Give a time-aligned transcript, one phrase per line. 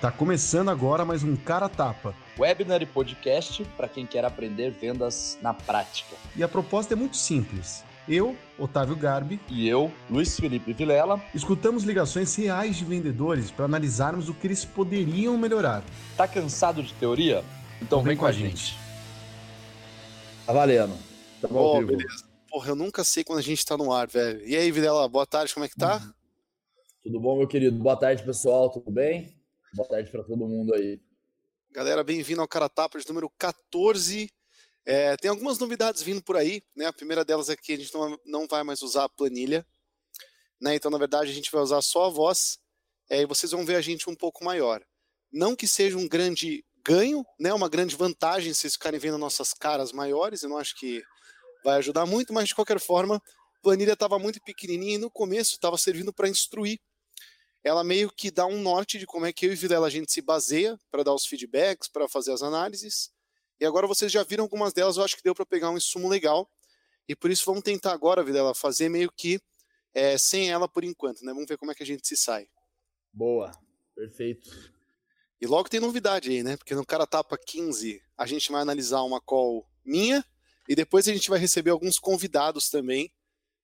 [0.00, 2.14] Tá começando agora mais um Cara Tapa.
[2.38, 6.16] Webinar e podcast para quem quer aprender vendas na prática.
[6.34, 7.84] E a proposta é muito simples.
[8.08, 14.30] Eu, Otávio Garbi, e eu, Luiz Felipe Vilela, escutamos ligações reais de vendedores para analisarmos
[14.30, 15.84] o que eles poderiam melhorar.
[16.16, 17.44] Tá cansado de teoria?
[17.76, 18.68] Então, então vem, vem, com a gente.
[18.68, 18.78] gente.
[20.46, 20.96] Tá valendo.
[21.42, 22.24] Tá bom, oh, beleza.
[22.48, 24.42] Porra, eu nunca sei quando a gente tá no ar, velho.
[24.48, 26.00] E aí, Vilela, boa tarde, como é que tá?
[27.02, 27.76] Tudo bom, meu querido?
[27.76, 29.38] Boa tarde, pessoal, tudo bem?
[29.72, 31.00] Boa tarde para todo mundo aí.
[31.70, 34.28] Galera, bem-vindo ao Cara Tapa de número 14.
[34.84, 36.86] É, tem algumas novidades vindo por aí, né?
[36.86, 39.64] A primeira delas é que a gente não, não vai mais usar a planilha,
[40.60, 40.74] né?
[40.74, 42.58] Então, na verdade, a gente vai usar só a voz
[43.08, 44.82] é, e vocês vão ver a gente um pouco maior.
[45.32, 47.54] Não que seja um grande ganho, né?
[47.54, 51.00] Uma grande vantagem vocês ficarem vendo nossas caras maiores, eu não acho que
[51.62, 55.52] vai ajudar muito, mas de qualquer forma, a planilha estava muito pequenininha e no começo
[55.52, 56.80] estava servindo para instruir
[57.62, 60.10] ela meio que dá um norte de como é que eu e Videla a gente
[60.10, 63.12] se baseia para dar os feedbacks, para fazer as análises.
[63.60, 66.08] E agora vocês já viram algumas delas, eu acho que deu para pegar um insumo
[66.08, 66.50] legal.
[67.06, 69.40] E por isso vamos tentar agora, Videla, fazer meio que
[69.92, 71.32] é, sem ela por enquanto, né?
[71.32, 72.48] Vamos ver como é que a gente se sai.
[73.12, 73.50] Boa,
[73.94, 74.72] perfeito.
[75.40, 76.56] E logo tem novidade aí, né?
[76.56, 80.24] Porque no Cara Tapa 15 a gente vai analisar uma call minha
[80.68, 83.12] e depois a gente vai receber alguns convidados também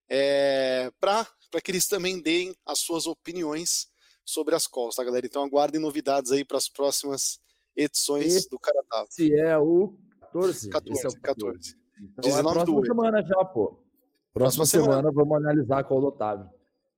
[0.08, 1.26] é, para
[1.62, 3.88] que eles também deem as suas opiniões
[4.26, 5.24] sobre as calls, tá, galera?
[5.24, 7.38] Então aguardem novidades aí para as próximas
[7.76, 9.06] edições Esse do Caratava.
[9.08, 10.68] Se é o 14?
[10.68, 11.76] 14, Esse é o 14.
[11.98, 13.66] Então, 19 é próxima do semana já, pô.
[13.68, 13.84] Próxima,
[14.32, 16.50] próxima semana, semana, vamos analisar a call do Otávio.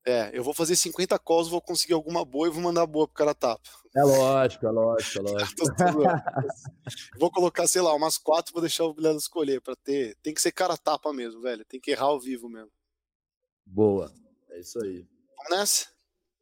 [0.04, 3.14] É, eu vou fazer 50 calls, vou conseguir alguma boa e vou mandar boa pro
[3.14, 3.68] cara tapa.
[3.94, 5.66] É lógico, é lógico, é lógico.
[7.18, 10.16] vou colocar, sei lá, umas quatro, vou deixar o Bilhado escolher para ter.
[10.22, 11.64] Tem que ser cara tapa mesmo, velho.
[11.66, 12.70] Tem que errar ao vivo mesmo.
[13.66, 14.10] Boa.
[14.50, 15.06] É isso aí.
[15.36, 15.97] Vamos nessa?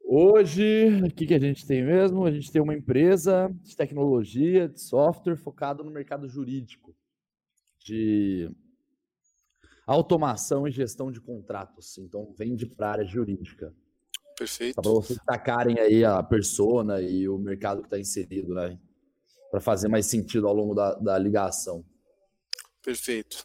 [0.08, 2.24] Hoje, o que, que a gente tem mesmo?
[2.24, 6.94] A gente tem uma empresa de tecnologia, de software focado no mercado jurídico,
[7.84, 8.48] de
[9.84, 11.98] automação e gestão de contratos.
[11.98, 13.74] Então, vende para a área jurídica.
[14.38, 14.80] Perfeito.
[14.80, 18.78] Para vocês destacarem aí a persona e o mercado que está inserido, né?
[19.50, 21.84] Para fazer mais sentido ao longo da, da ligação.
[22.80, 23.44] Perfeito.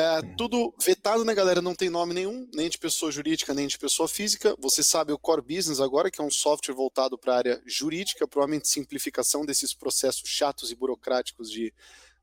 [0.00, 1.60] É, tudo vetado, né, galera?
[1.60, 4.56] Não tem nome nenhum, nem de pessoa jurídica, nem de pessoa física.
[4.58, 8.26] Você sabe o Core Business agora, que é um software voltado para a área jurídica,
[8.26, 11.70] provavelmente simplificação desses processos chatos e burocráticos de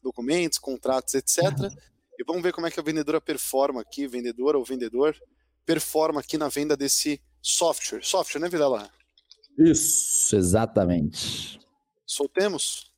[0.02, 1.44] documentos, contratos, etc.
[2.20, 5.16] E vamos ver como é que a vendedora performa aqui, vendedora ou vendedor,
[5.64, 8.04] performa aqui na venda desse software.
[8.04, 8.90] Software, né, Vidala?
[9.56, 11.60] Isso, exatamente.
[12.08, 12.92] Soltemos?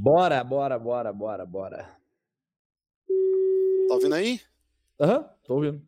[0.00, 2.01] Bora, bora, bora, bora, bora.
[3.92, 4.40] Tá ouvindo aí?
[4.98, 5.82] Aham, uhum, tô ouvindo.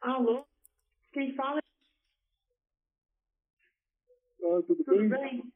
[0.00, 0.44] Alô?
[1.12, 1.60] Quem fala?
[4.42, 5.08] Ah, tudo, tudo, bem?
[5.08, 5.52] bem?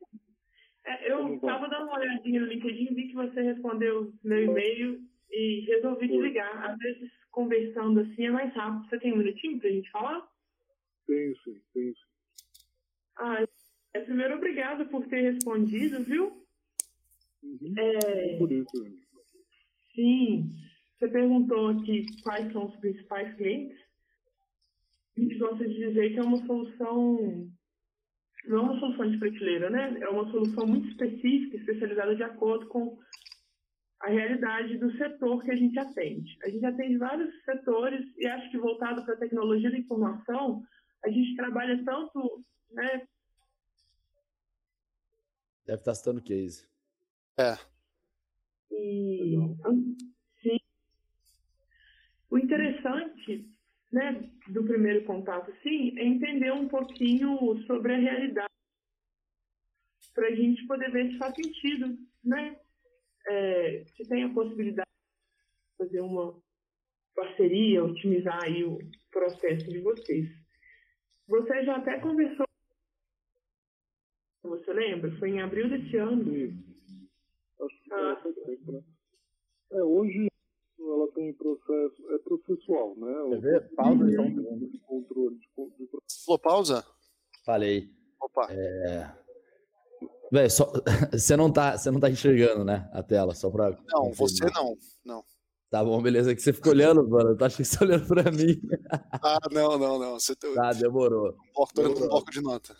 [0.84, 5.64] É, eu estava dando uma olhadinha no LinkedIn, vi que você respondeu meu e-mail e
[5.66, 6.70] resolvi te ligar.
[6.70, 8.88] Às vezes, conversando assim é mais rápido.
[8.88, 10.32] Você tem um minutinho para a gente falar?
[11.08, 12.02] Tenho sim, tenho sim.
[13.16, 13.44] Ah,
[13.94, 16.46] é, primeiro, obrigado por ter respondido, viu?
[17.42, 17.74] Uhum.
[17.76, 18.38] É...
[18.38, 19.01] Por isso.
[19.94, 20.54] Sim.
[20.98, 23.78] Você perguntou aqui quais são os principais clientes.
[25.16, 27.50] A gente gosta de dizer que é uma solução,
[28.46, 29.98] não é uma solução de prateleira, né?
[30.00, 32.98] É uma solução muito específica, especializada de acordo com
[34.00, 36.38] a realidade do setor que a gente atende.
[36.42, 40.62] A gente atende vários setores e acho que voltado para a tecnologia da informação,
[41.04, 43.06] a gente trabalha tanto, né?
[45.66, 46.66] Deve estar citando case.
[47.38, 47.71] É.
[48.72, 49.36] E
[50.42, 50.58] sim.
[52.30, 53.48] O interessante
[53.92, 58.48] né, do primeiro contato, sim, é entender um pouquinho sobre a realidade
[60.14, 62.58] para a gente poder ver se faz sentido, né?
[63.28, 66.34] É, se tem a possibilidade de fazer uma
[67.14, 68.78] parceria, otimizar aí o
[69.10, 70.28] processo de vocês.
[71.28, 72.46] Você já até conversou,
[74.42, 75.16] você lembra?
[75.18, 76.24] Foi em abril desse ano.
[77.92, 78.82] Acho ah.
[79.72, 80.28] É, hoje
[80.78, 83.30] ela tem processo, é processual, né?
[83.30, 83.74] Quer ver?
[83.74, 84.70] Pausa segundo.
[84.70, 85.36] De controle.
[85.36, 85.46] De,
[85.78, 85.90] de...
[86.24, 86.84] Falou pausa?
[87.44, 87.90] Falei.
[88.20, 88.48] Opa.
[88.50, 89.12] É...
[90.30, 90.72] Véi, só...
[91.12, 92.88] você, não tá, você não tá enxergando, né?
[92.92, 93.76] A tela, só pra.
[93.88, 94.76] Não, você não.
[95.04, 95.24] Não.
[95.70, 96.34] Tá bom, beleza.
[96.34, 97.36] Que você ficou olhando, mano.
[97.38, 98.60] Eu achei que você olhando pra mim.
[99.22, 100.20] Ah, não, não, não.
[100.20, 101.34] Você tá, demorou.
[101.56, 102.04] Um demorou.
[102.04, 102.76] um bloco de nota.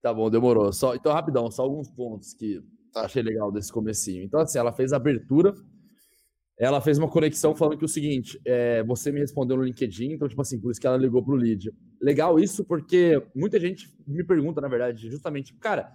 [0.00, 0.72] Tá bom, demorou.
[0.72, 3.02] Só, então, rapidão, só alguns pontos que Tá.
[3.02, 4.22] Achei legal desse comecinho.
[4.22, 5.54] Então, assim, ela fez a abertura,
[6.58, 10.28] ela fez uma conexão falando que o seguinte, é, você me respondeu no LinkedIn, então,
[10.28, 11.72] tipo assim, por isso que ela ligou pro lead.
[12.02, 15.90] legal isso porque muita gente me pergunta, na verdade, justamente, cara,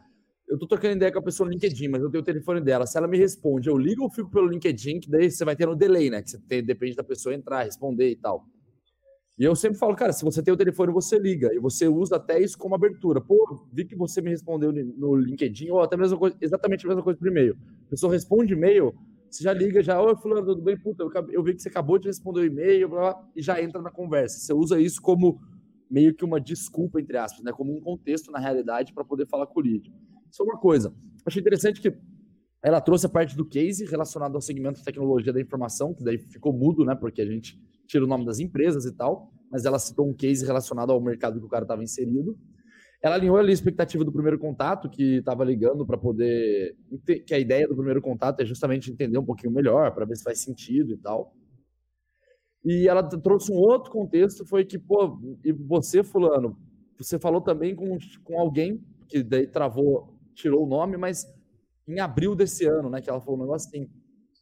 [0.48, 2.86] eu tô trocando ideia com a pessoa no LinkedIn, mas eu tenho o telefone dela.
[2.86, 5.66] Se ela me responde, eu ligo ou fico pelo LinkedIn, que daí você vai ter
[5.66, 6.22] no delay, né?
[6.22, 8.46] Que você tem, depende da pessoa entrar, responder e tal.
[9.38, 11.54] E eu sempre falo, cara, se você tem o telefone, você liga.
[11.54, 13.20] E você usa até isso como abertura.
[13.20, 17.20] Pô, vi que você me respondeu no LinkedIn, ou até coisa, exatamente a mesma coisa
[17.20, 17.58] por e-mail.
[17.88, 18.94] A pessoa responde e-mail,
[19.30, 20.78] você já liga, já, oi, fulano, tudo bem?
[20.78, 22.90] Puta, eu, vi que você acabou de responder o e-mail,
[23.36, 24.40] e já entra na conversa.
[24.40, 25.42] Você usa isso como
[25.92, 27.52] meio que uma desculpa, entre aspas, né?
[27.52, 29.92] Como um contexto na realidade para poder falar com o lead.
[30.32, 30.94] Isso é uma coisa.
[31.26, 31.94] Achei interessante que
[32.64, 36.18] ela trouxe a parte do case relacionado ao segmento de tecnologia da informação, que daí
[36.18, 36.96] ficou mudo, né?
[36.96, 40.46] Porque a gente tira o nome das empresas e tal, mas ela citou um case
[40.46, 42.38] relacionado ao mercado que o cara estava inserido.
[43.02, 46.76] Ela alinhou ali a expectativa do primeiro contato, que estava ligando para poder.
[47.28, 50.24] Que a ideia do primeiro contato é justamente entender um pouquinho melhor, para ver se
[50.24, 51.36] faz sentido e tal.
[52.64, 56.58] E ela trouxe um outro contexto, foi que, pô, e você, Fulano,
[56.98, 61.26] você falou também com, com alguém que daí travou tirou o nome, mas
[61.88, 63.90] em abril desse ano, né, que ela falou um negócio assim.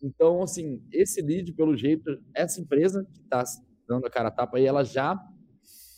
[0.03, 3.43] Então, assim, esse lead, pelo jeito, essa empresa que está
[3.87, 5.17] dando a cara a tapa aí, ela já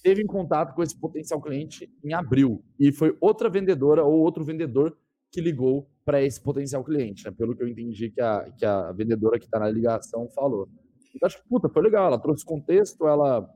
[0.03, 2.63] teve em contato com esse potencial cliente em abril.
[2.79, 4.95] E foi outra vendedora ou outro vendedor
[5.31, 7.31] que ligou para esse potencial cliente, né?
[7.31, 10.69] pelo que eu entendi que a, que a vendedora que está na ligação falou.
[11.15, 12.05] Então, acho que, puta, foi legal.
[12.07, 13.49] Ela trouxe contexto, ela.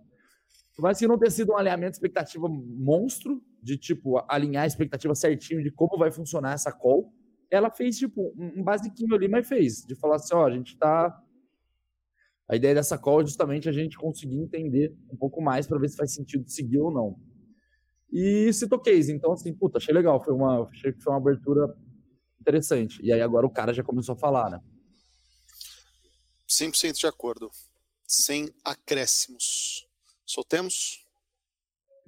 [0.80, 5.14] Mas que não ter sido um alinhamento de expectativa monstro, de tipo alinhar a expectativa
[5.14, 7.14] certinho de como vai funcionar essa call.
[7.52, 11.20] Ela fez tipo um basiquinho ali, mas fez de falar assim, ó, a gente tá
[12.50, 15.88] a ideia dessa call é justamente a gente conseguir entender um pouco mais para ver
[15.88, 17.16] se faz sentido seguir ou não.
[18.12, 21.78] E citou case, então assim, puta, achei legal, foi uma, achei que foi uma abertura
[22.42, 23.00] interessante.
[23.04, 24.60] E aí agora o cara já começou a falar, né?
[26.50, 27.52] 100% de acordo.
[28.08, 29.88] Sem acréscimos.
[30.26, 31.06] Soltemos?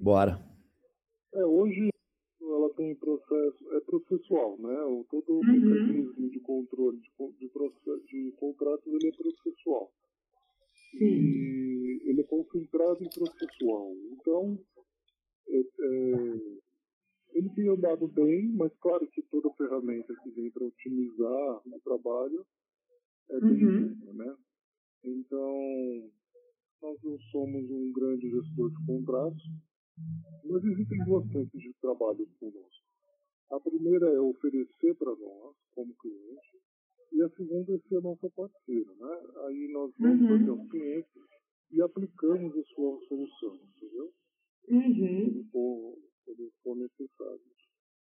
[0.00, 0.44] Bora.
[1.32, 1.88] É, hoje
[2.82, 4.82] tem processo, é processual, né?
[4.82, 5.52] O, todo o uhum.
[5.52, 7.48] mecanismo de controle de, de,
[8.06, 9.92] de contratos ele é processual.
[10.90, 11.04] Sim.
[11.04, 13.92] E ele é concentrado em processual.
[14.12, 14.58] Então,
[15.48, 16.40] é, é,
[17.34, 22.44] ele tem andado bem, mas claro que toda ferramenta que vem para otimizar o trabalho
[23.30, 24.12] é bem uhum.
[24.14, 24.36] né?
[25.04, 26.10] Então,
[26.82, 29.42] nós não somos um grande gestor de contratos,
[30.44, 32.86] mas existem duas frentes de trabalho conosco.
[33.50, 36.60] A primeira é oferecer para nós, como cliente,
[37.12, 38.94] e a segunda é ser nosso parceiro.
[38.96, 39.20] Né?
[39.46, 40.42] Aí nós vamos uhum.
[40.42, 41.20] até o cliente
[41.70, 44.12] e aplicamos a sua solução, entendeu?
[44.68, 45.44] Uhum.
[45.50, 45.98] Quando, for,
[46.62, 47.40] for necessário.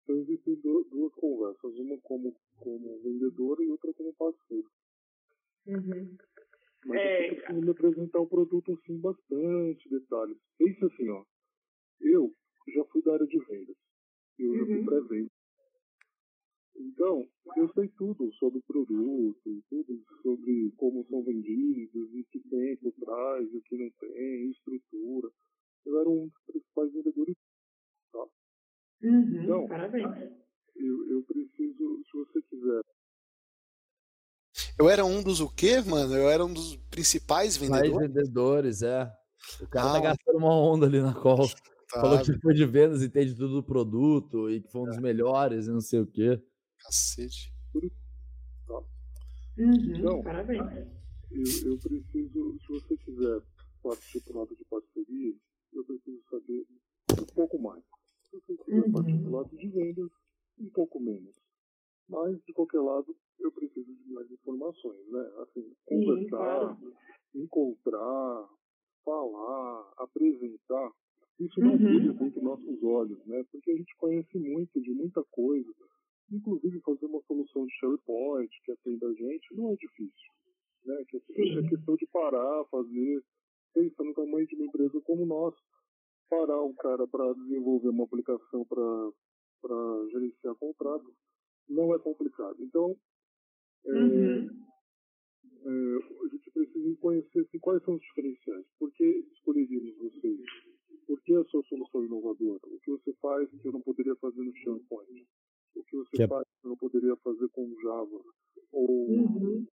[0.03, 4.71] Então existem duas conversas, uma como, como vendedor e outra como parceiro.
[5.67, 6.17] Uhum.
[6.87, 7.51] Mas é...
[7.53, 10.39] eu me apresentar o produto assim, bastante detalhes.
[10.59, 11.25] Pense assim, ó.
[12.01, 12.33] Eu
[12.75, 13.77] já fui da área de vendas.
[14.39, 14.59] Eu uhum.
[14.59, 14.85] já fui uhum.
[14.87, 15.31] pré-venda.
[16.79, 17.27] Então,
[17.57, 22.93] eu sei tudo sobre o produto, tudo sobre como são vendidos, o que tem por
[22.93, 25.31] trás, o que não tem, estrutura.
[25.87, 27.37] Eu era um dos principais vendedores.
[28.13, 28.27] Tá?
[29.03, 30.33] Uhum, então, parabéns.
[30.75, 32.81] Eu, eu preciso, se você quiser.
[34.79, 36.15] Eu era um dos o quê, mano?
[36.15, 37.93] Eu era um dos principais vendedores?
[37.93, 39.11] Mais vendedores, é.
[39.63, 41.49] O cara tá ah, tá gastando uma onda ali na call.
[41.89, 45.01] Falou que foi de vendas, entende tudo do produto e que foi um dos é.
[45.01, 46.43] melhores e não sei o quê.
[46.79, 47.55] Cacete.
[48.67, 48.83] Tá.
[49.59, 50.61] Uhum, então, parabéns.
[51.31, 53.43] Eu, eu preciso, se você quiser
[54.35, 55.35] lado de parceria,
[55.73, 56.67] eu preciso saber
[57.21, 57.83] um pouco mais.
[58.25, 59.31] Se você quiser uhum.
[59.31, 60.11] lado de vendas,
[60.59, 61.37] um pouco menos.
[62.09, 65.21] Mas, de qualquer lado, eu preciso de mais informações, né?
[65.43, 66.95] Assim, conversar, Sim, claro.
[67.35, 68.49] encontrar,
[69.05, 70.93] falar, apresentar
[71.39, 71.79] isso não uhum.
[71.79, 73.45] brilha entre nossos olhos, né?
[73.53, 75.71] Porque a gente conhece muito de muita coisa.
[76.33, 80.33] Inclusive fazer uma solução de SharePoint que atenda a gente não é difícil.
[80.85, 81.05] Né?
[81.09, 83.23] Que é, é questão de parar, fazer,
[83.75, 85.55] pensa no tamanho de uma empresa como nós,
[86.29, 91.15] parar um cara para desenvolver uma aplicação para gerenciar contratos
[91.69, 92.57] não é complicado.
[92.61, 92.97] Então,
[93.85, 94.49] é, uhum.
[95.65, 98.67] é, a gente precisa conhecer assim, quais são os diferenciais.
[98.79, 100.41] Por que escolheríamos vocês?
[101.07, 102.61] Por que a sua solução inovadora?
[102.65, 105.27] O que você faz que eu não poderia fazer no SharePoint?
[105.77, 106.29] O que você que é...
[106.29, 108.25] faz que eu não poderia fazer com Java?
[108.73, 109.11] Ou...
[109.11, 109.67] Uhum.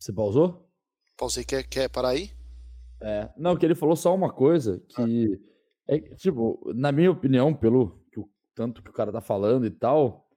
[0.00, 0.68] Você pausou?
[1.16, 1.44] Pausei.
[1.44, 2.30] Quer, quer parar aí?
[3.02, 5.40] É, não, que ele falou só uma coisa que
[5.88, 5.94] ah.
[5.94, 9.70] é tipo, na minha opinião, pelo que o, tanto que o cara tá falando e
[9.70, 10.28] tal,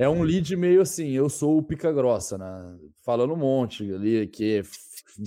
[0.00, 2.78] É um lead meio assim, eu sou o pica grossa, né?
[3.04, 4.62] Falando um monte ali, que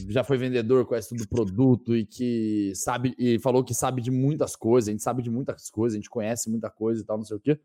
[0.10, 4.10] já foi vendedor, conhece tudo do produto e que sabe, e falou que sabe de
[4.10, 7.18] muitas coisas, a gente sabe de muitas coisas, a gente conhece muita coisa e tal,
[7.18, 7.60] não sei o quê.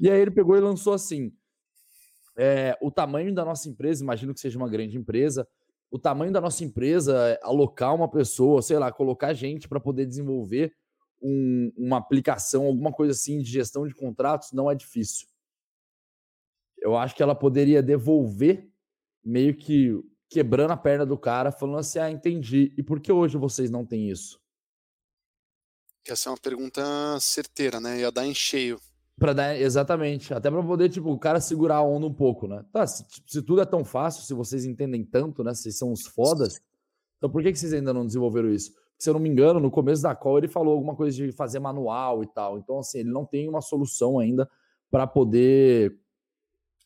[0.00, 1.30] E aí ele pegou e lançou assim:
[2.38, 5.46] é, o tamanho da nossa empresa, imagino que seja uma grande empresa,
[5.90, 10.72] o tamanho da nossa empresa, alocar uma pessoa, sei lá, colocar gente para poder desenvolver
[11.20, 15.28] um, uma aplicação, alguma coisa assim de gestão de contratos, não é difícil.
[16.86, 18.70] Eu acho que ela poderia devolver
[19.24, 19.92] meio que
[20.30, 22.72] quebrando a perna do cara, falando assim: ah, entendi.
[22.78, 24.40] E por que hoje vocês não têm isso?
[26.06, 26.80] Essa é uma pergunta
[27.18, 27.98] certeira, né?
[27.98, 28.78] Ia dar em cheio.
[29.18, 30.32] Pra dar, exatamente.
[30.32, 32.64] Até para poder, tipo, o cara segurar a onda um pouco, né?
[32.72, 35.52] Tá, se, se, tudo é tão fácil, se vocês entendem tanto, né?
[35.52, 36.60] Vocês são os fodas,
[37.16, 38.72] então por que, que vocês ainda não desenvolveram isso?
[38.98, 41.58] se eu não me engano, no começo da call ele falou alguma coisa de fazer
[41.58, 42.58] manual e tal.
[42.58, 44.48] Então, assim, ele não tem uma solução ainda
[44.90, 45.98] para poder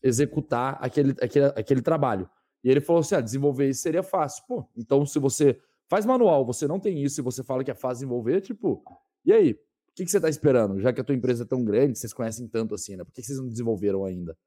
[0.03, 2.29] executar aquele, aquele, aquele trabalho.
[2.63, 4.45] E ele falou assim: ah, desenvolver isso seria fácil.
[4.47, 7.75] Pô, então se você faz manual, você não tem isso e você fala que é
[7.75, 8.83] fácil desenvolver, tipo,
[9.25, 9.53] e aí?
[9.53, 10.81] O que, que você está esperando?
[10.81, 13.05] Já que a tua empresa é tão grande, vocês conhecem tanto assim, né?
[13.05, 14.39] Por que, que vocês não desenvolveram ainda?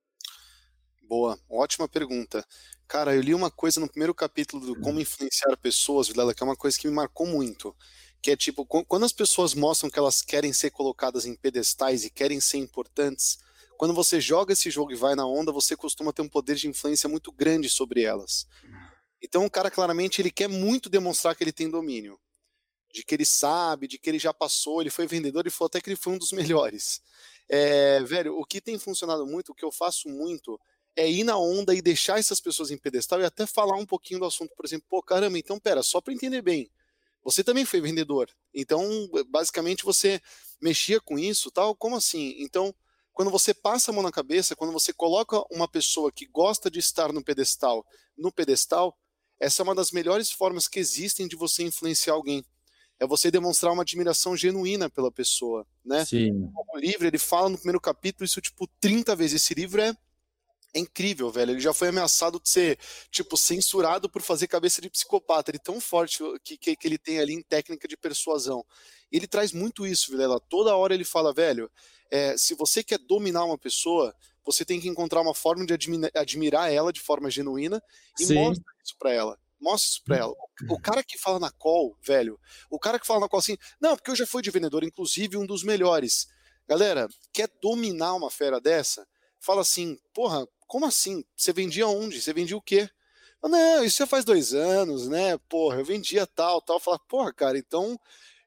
[1.04, 2.44] Boa, ótima pergunta.
[2.88, 6.46] Cara, eu li uma coisa no primeiro capítulo do Como Influenciar Pessoas, Vilela, que é
[6.46, 7.76] uma coisa que me marcou muito.
[8.22, 12.10] Que é tipo, quando as pessoas mostram que elas querem ser colocadas em pedestais e
[12.10, 13.38] querem ser importantes,
[13.78, 16.68] quando você joga esse jogo e vai na onda, você costuma ter um poder de
[16.68, 18.48] influência muito grande sobre elas.
[19.22, 22.20] Então o cara claramente ele quer muito demonstrar que ele tem domínio,
[22.94, 25.82] de que ele sabe, de que ele já passou, ele foi vendedor e falou até
[25.82, 27.02] que ele foi um dos melhores.
[27.50, 30.60] É, velho, o que tem funcionado muito, o que eu faço muito,
[30.96, 34.20] é ir na onda e deixar essas pessoas em pedestal e até falar um pouquinho
[34.20, 36.70] do assunto, por exemplo, pô, caramba, então pera, só para entender bem,
[37.24, 40.22] você também foi vendedor, então basicamente você
[40.62, 42.36] mexia com isso, tal, como assim?
[42.38, 42.76] Então,
[43.14, 46.80] quando você passa a mão na cabeça, quando você coloca uma pessoa que gosta de
[46.80, 47.86] estar no pedestal,
[48.18, 48.98] no pedestal,
[49.40, 52.44] essa é uma das melhores formas que existem de você influenciar alguém.
[53.00, 56.06] É você demonstrar uma admiração genuína pela pessoa, né?
[56.06, 56.50] Sim.
[56.74, 59.44] O livro, ele fala no primeiro capítulo isso tipo 30 vezes.
[59.44, 59.96] Esse livro é
[60.74, 61.52] é incrível, velho.
[61.52, 62.80] Ele já foi ameaçado de ser,
[63.12, 65.52] tipo, censurado por fazer cabeça de psicopata.
[65.52, 68.66] Ele é tão forte que, que, que ele tem ali em técnica de persuasão.
[69.12, 70.40] E ele traz muito isso, Vilela.
[70.40, 71.70] Toda hora ele fala, velho,
[72.10, 76.12] é, se você quer dominar uma pessoa, você tem que encontrar uma forma de admira,
[76.16, 77.82] admirar ela de forma genuína
[78.20, 78.36] e Sim.
[78.36, 79.40] mostra isso pra ela.
[79.62, 80.34] Mostra isso pra ela.
[80.70, 82.40] O cara que fala na call, velho,
[82.70, 85.38] o cara que fala na call assim, não, porque eu já fui de vendedor, inclusive
[85.38, 86.28] um dos melhores.
[86.68, 89.08] Galera, quer dominar uma fera dessa?
[89.44, 91.22] Fala assim, porra, como assim?
[91.36, 92.22] Você vendia onde?
[92.22, 92.90] Você vendia o quê?
[93.44, 95.38] Eu, não, isso já faz dois anos, né?
[95.50, 96.80] Porra, eu vendia tal, tal.
[96.80, 98.00] Falar, porra, cara, então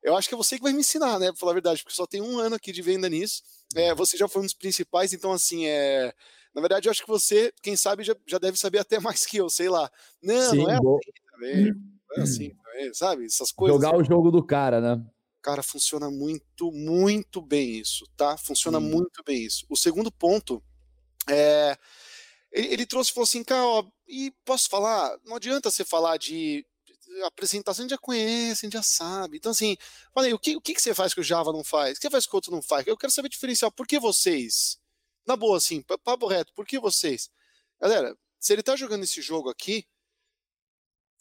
[0.02, 1.26] eu acho que é você que vai me ensinar, né?
[1.26, 3.42] Pra falar a verdade, porque só tem um ano aqui de venda nisso.
[3.74, 3.96] É, uhum.
[3.96, 6.14] você já foi um dos principais, então assim, é.
[6.54, 9.36] Na verdade, eu acho que você, quem sabe, já, já deve saber até mais que
[9.36, 9.90] eu, sei lá.
[10.22, 11.74] Não, Sim, não é assim também.
[12.08, 13.26] Não é assim também, sabe?
[13.26, 13.76] Essas coisas.
[13.76, 15.04] Jogar o jogo do cara, né?
[15.42, 18.38] Cara, funciona muito, muito bem isso, tá?
[18.38, 18.80] Funciona hum.
[18.80, 19.66] muito bem isso.
[19.68, 20.62] O segundo ponto
[21.28, 21.76] é
[22.56, 25.18] ele, ele trouxe e falou assim, cara, ó, e posso falar?
[25.24, 26.66] Não adianta você falar de
[27.24, 29.36] apresentação, a gente já conhece, a gente já sabe.
[29.36, 29.76] Então, assim,
[30.14, 31.92] falei, o que, o que você faz que o Java não faz?
[31.92, 32.86] O que você faz que o outro não faz?
[32.86, 33.70] Eu quero saber diferencial.
[33.70, 34.78] Por que vocês?
[35.26, 37.30] Na boa, assim, papo reto, por que vocês?
[37.80, 39.86] Galera, se ele tá jogando esse jogo aqui,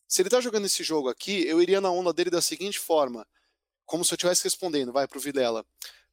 [0.08, 3.28] se ele tá jogando esse jogo aqui, eu iria na onda dele da seguinte forma,
[3.86, 5.66] como se eu estivesse respondendo, vai pro Vilela.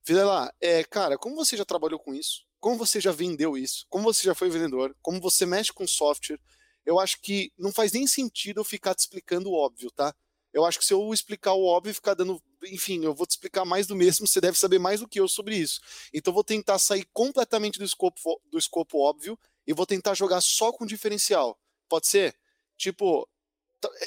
[0.05, 2.45] Vilela, é, cara, como você já trabalhou com isso?
[2.63, 6.39] Como você já vendeu isso, como você já foi vendedor, como você mexe com software,
[6.87, 10.15] eu acho que não faz nem sentido eu ficar te explicando o óbvio, tá?
[10.53, 12.41] Eu acho que se eu explicar o óbvio e ficar dando.
[12.67, 15.27] Enfim, eu vou te explicar mais do mesmo, você deve saber mais do que eu
[15.27, 15.81] sobre isso.
[16.15, 20.41] Então eu vou tentar sair completamente do escopo, do escopo óbvio e vou tentar jogar
[20.41, 21.59] só com diferencial.
[21.89, 22.33] Pode ser?
[22.77, 23.29] Tipo,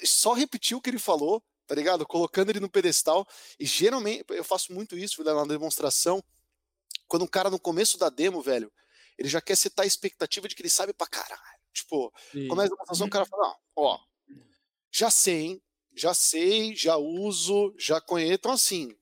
[0.05, 2.05] só repetir o que ele falou, tá ligado?
[2.05, 3.27] Colocando ele no pedestal.
[3.59, 6.23] E geralmente, eu faço muito isso, na demonstração
[7.07, 8.71] quando um cara no começo da demo, velho,
[9.17, 11.41] ele já quer setar a expectativa de que ele sabe pra caralho.
[11.73, 12.47] Tipo, Sim.
[12.47, 13.99] começa a demonstração, o cara fala, ó,
[14.91, 15.63] já sei, hein?
[15.93, 18.33] Já sei, já uso, já conheço.
[18.33, 18.97] Então, assim,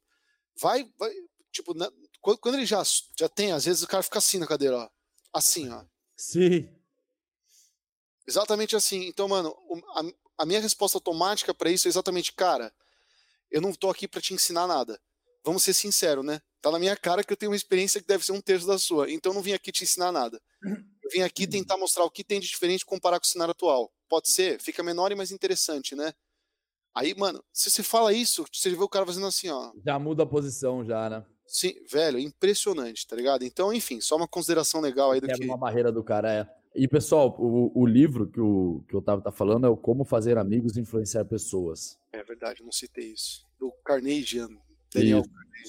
[0.56, 1.12] vai, vai
[1.52, 1.88] tipo, né,
[2.20, 2.82] quando ele já,
[3.18, 4.90] já tem, às vezes o cara fica assim na cadeira, ó.
[5.32, 5.86] Assim, ó.
[6.16, 6.70] Sim.
[8.28, 9.06] Exatamente assim.
[9.06, 9.56] Então, mano,
[9.96, 12.74] a, a minha resposta automática para isso é exatamente, cara,
[13.52, 15.00] eu não tô aqui para te ensinar nada.
[15.44, 16.42] Vamos ser sinceros, né?
[16.64, 18.78] Tá na minha cara que eu tenho uma experiência que deve ser um terço da
[18.78, 19.12] sua.
[19.12, 20.42] Então eu não vim aqui te ensinar nada.
[20.64, 23.92] Eu vim aqui tentar mostrar o que tem de diferente comparar com o cenário atual.
[24.08, 26.14] Pode ser, fica menor e mais interessante, né?
[26.96, 29.74] Aí, mano, se você fala isso, você vê o cara fazendo assim, ó.
[29.86, 31.26] Já muda a posição, já, né?
[31.46, 33.44] Sim, velho, impressionante, tá ligado?
[33.44, 35.48] Então, enfim, só uma consideração legal aí do Quebra que.
[35.48, 36.48] uma barreira do cara, é.
[36.74, 40.06] E, pessoal, o, o livro que o, que o Otávio tá falando é o Como
[40.06, 42.00] Fazer Amigos e Influenciar Pessoas.
[42.14, 43.46] É verdade, não citei isso.
[43.60, 44.48] Do Carnegian,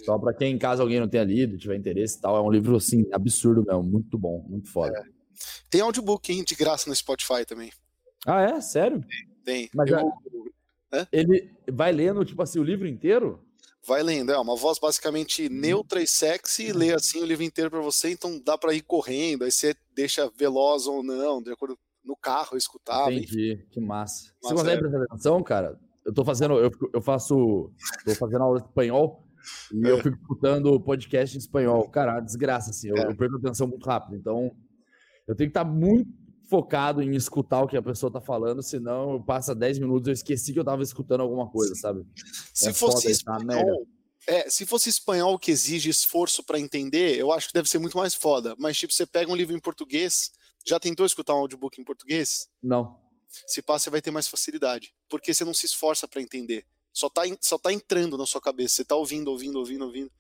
[0.05, 2.51] Só pra quem em casa alguém não tenha lido, tiver interesse e tal, é um
[2.51, 5.05] livro, assim, absurdo mesmo, muito bom, muito foda.
[5.71, 7.71] Tem audiobook, hein, de graça no Spotify também.
[8.27, 8.61] Ah, é?
[8.61, 9.05] Sério?
[9.45, 9.69] Tem.
[9.75, 9.99] Mas Eu-
[10.93, 13.41] já- Ele vai lendo, tipo assim, o livro inteiro?
[13.87, 15.53] Vai lendo, é uma voz basicamente Uhum.
[15.53, 18.81] neutra e sexy, e lê assim o livro inteiro pra você, então dá pra ir
[18.83, 23.13] correndo, aí você deixa veloz ou não, de acordo no carro, escutar.
[23.13, 24.33] Entendi, que massa.
[24.41, 24.81] Você Massa, consegue é.
[24.89, 25.79] prestar atenção, cara?
[26.05, 27.71] Eu tô fazendo, eu, eu faço,
[28.05, 29.27] tô fazendo aula de espanhol
[29.73, 30.03] e eu É.
[30.03, 31.89] fico escutando podcast em espanhol.
[31.91, 33.07] Cara, é desgraça, assim, eu, É.
[33.07, 34.17] eu perco atenção muito rápido.
[34.17, 34.51] Então,
[35.27, 36.11] eu tenho que estar muito
[36.49, 40.53] focado em escutar o que a pessoa tá falando, senão passa 10 minutos eu esqueci
[40.53, 42.07] que eu tava escutando alguma coisa, sabe?
[42.53, 43.87] Se É fosse tá espanhol,
[44.29, 47.97] é, se fosse espanhol que exige esforço pra entender, eu acho que deve ser muito
[47.97, 48.55] mais foda.
[48.59, 50.31] Mas tipo, você pega um livro em português,
[50.67, 52.47] já tentou escutar um audiobook em português?
[52.63, 52.99] Não.
[53.47, 56.67] Se passa, você vai ter mais facilidade, porque você não se esforça pra entender.
[56.93, 60.11] Só tá, só tá entrando na sua cabeça, você tá ouvindo, ouvindo, ouvindo, ouvindo.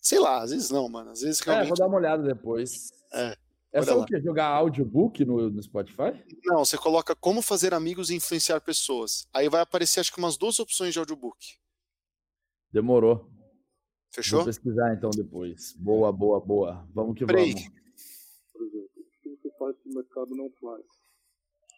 [0.00, 1.10] Sei lá, às vezes não, mano.
[1.10, 2.90] Às vezes É, vou realmente dar uma olhada depois.
[3.12, 3.36] É,
[3.70, 4.20] É só o quê?
[4.20, 6.12] Jogar audiobook no, no Spotify?
[6.44, 9.26] Não, você coloca como fazer amigos e influenciar pessoas.
[9.32, 11.38] Aí vai aparecer acho que umas duas opções de audiobook.
[12.72, 13.30] Demorou.
[14.10, 14.40] Fechou?
[14.40, 15.74] Vou pesquisar então depois.
[15.74, 16.88] Boa, boa, boa.
[16.94, 17.52] Vamos que Peraí.
[17.52, 17.68] vamos.
[18.52, 20.84] Por exemplo, o que você faz que o mercado não faz.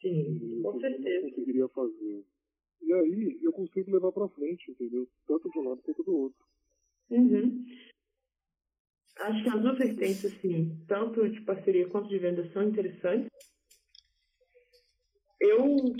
[0.05, 1.31] Sim, com não certeza.
[1.31, 2.25] conseguiria fazer.
[2.83, 5.09] E aí eu consigo levar pra frente, entendeu?
[5.27, 6.45] Tanto de um lado quanto do outro.
[7.11, 7.65] Uhum.
[9.21, 13.29] Acho que as duas vertentes, assim, tanto de parceria quanto de venda, são interessantes.
[15.41, 15.95] Eu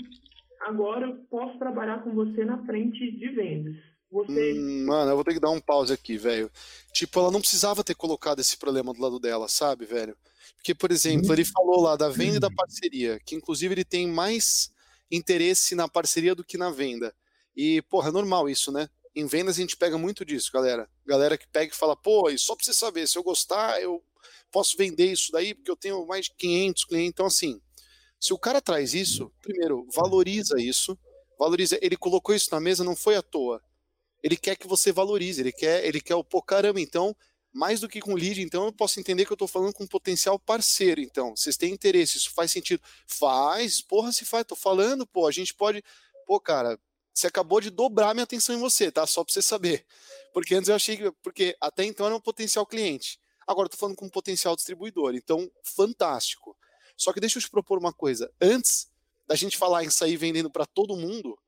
[0.61, 3.75] agora posso trabalhar com você na frente de vendas.
[4.11, 4.53] Você.
[4.53, 6.51] Hum, mano, eu vou ter que dar um pause aqui, velho.
[6.93, 10.15] Tipo, ela não precisava ter colocado esse problema do lado dela, sabe, velho?
[10.55, 14.07] Porque, por exemplo, ele falou lá da venda e da parceria, que inclusive ele tem
[14.07, 14.69] mais
[15.11, 17.15] interesse na parceria do que na venda.
[17.55, 18.89] E, porra, é normal isso, né?
[19.15, 20.89] Em vendas a gente pega muito disso, galera.
[21.05, 24.03] Galera que pega e fala, pô, e só pra você saber, se eu gostar, eu
[24.51, 27.09] posso vender isso daí, porque eu tenho mais de 500 clientes.
[27.11, 27.61] Então, assim,
[28.19, 30.97] se o cara traz isso, primeiro, valoriza isso,
[31.39, 31.77] valoriza.
[31.81, 33.61] Ele colocou isso na mesa, não foi à toa
[34.25, 37.15] ele quer que você valorize, ele quer, ele quer o pô, caramba, então,
[37.55, 39.87] mais do que com lead, então eu posso entender que eu tô falando com um
[39.87, 42.83] potencial parceiro, então, vocês têm interesse, isso faz sentido?
[43.07, 45.81] Faz, porra, se faz, tô falando, pô, a gente pode,
[46.27, 46.77] pô, cara,
[47.13, 49.07] você acabou de dobrar minha atenção em você, tá?
[49.07, 49.85] Só pra você saber.
[50.33, 53.95] Porque antes eu achei que, porque até então era um potencial cliente, agora tô falando
[53.95, 56.57] com um potencial distribuidor, então, fantástico.
[56.97, 58.91] Só que deixa eu te propor uma coisa, antes
[59.25, 61.39] da gente falar em sair vendendo para todo mundo,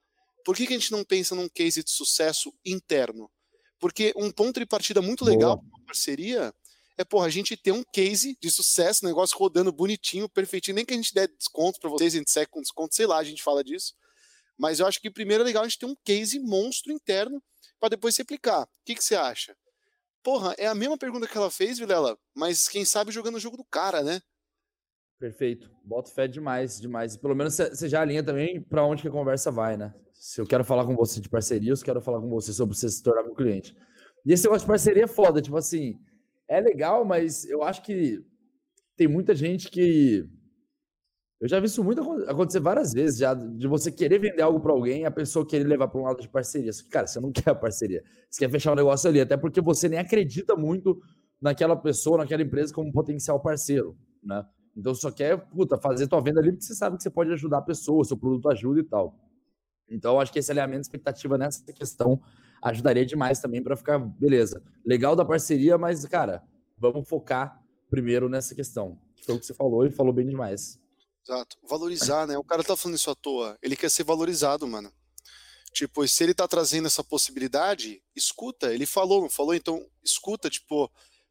[0.45, 3.29] por que, que a gente não pensa num case de sucesso interno?
[3.79, 6.53] Porque um ponto de partida muito legal para uma parceria
[6.97, 10.93] é, porra, a gente ter um case de sucesso, negócio rodando bonitinho, perfeitinho, nem que
[10.93, 13.43] a gente der desconto para vocês, a gente segue com desconto, sei lá, a gente
[13.43, 13.93] fala disso.
[14.57, 17.41] Mas eu acho que primeiro é legal a gente ter um case monstro interno
[17.79, 18.63] para depois se aplicar.
[18.63, 19.55] O que, que você acha?
[20.23, 23.55] Porra, é a mesma pergunta que ela fez, Vilela, mas quem sabe jogando o jogo
[23.55, 24.19] do cara, né?
[25.19, 25.71] Perfeito.
[25.83, 27.13] Boto fé demais, demais.
[27.13, 29.93] E pelo menos você já alinha também para onde que a conversa vai, né?
[30.17, 32.89] Se eu quero falar com você de parceria, eu quero falar com você sobre você
[32.89, 33.75] se tornar meu cliente.
[34.25, 35.99] E esse negócio de parceria é foda, tipo assim,
[36.47, 38.23] é legal, mas eu acho que
[38.97, 40.27] tem muita gente que.
[41.39, 44.59] Eu já vi isso muito acon- acontecer várias vezes, já, de você querer vender algo
[44.59, 46.71] para alguém e a pessoa querer levar para um lado de parceria.
[46.89, 48.03] Cara, você não quer a parceria.
[48.29, 50.99] Você quer fechar o negócio ali, até porque você nem acredita muito
[51.39, 54.43] naquela pessoa, naquela empresa como um potencial parceiro, né?
[54.75, 57.59] Então só quer, puta, fazer tua venda ali porque você sabe que você pode ajudar
[57.59, 59.15] a pessoa, seu produto ajuda e tal.
[59.89, 62.21] Então acho que esse alinhamento de expectativa nessa questão
[62.61, 66.43] ajudaria demais também para ficar, beleza, legal da parceria, mas, cara,
[66.77, 68.99] vamos focar primeiro nessa questão.
[69.15, 70.79] Que foi o que você falou e falou bem demais.
[71.23, 71.57] Exato.
[71.67, 72.37] Valorizar, né?
[72.37, 73.57] O cara tá falando isso à toa.
[73.61, 74.91] Ele quer ser valorizado, mano.
[75.73, 78.73] Tipo, se ele tá trazendo essa possibilidade, escuta.
[78.73, 79.53] Ele falou, não falou?
[79.53, 80.89] Então, escuta, tipo,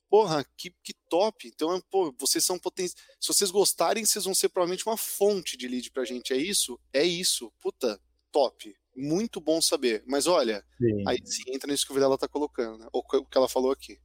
[0.08, 1.48] porra, que, que top.
[1.48, 2.86] Então, pô, vocês são poten...
[2.86, 6.32] Se vocês gostarem, vocês vão ser provavelmente uma fonte de lead pra gente.
[6.32, 6.78] É isso?
[6.92, 7.50] É isso.
[7.60, 7.98] Puta,
[8.32, 8.74] top.
[8.96, 10.02] Muito bom saber.
[10.06, 11.04] Mas olha, Sim.
[11.06, 12.88] aí sim entra nisso que o Videla tá colocando, né?
[12.92, 13.98] Ou o que ela falou aqui.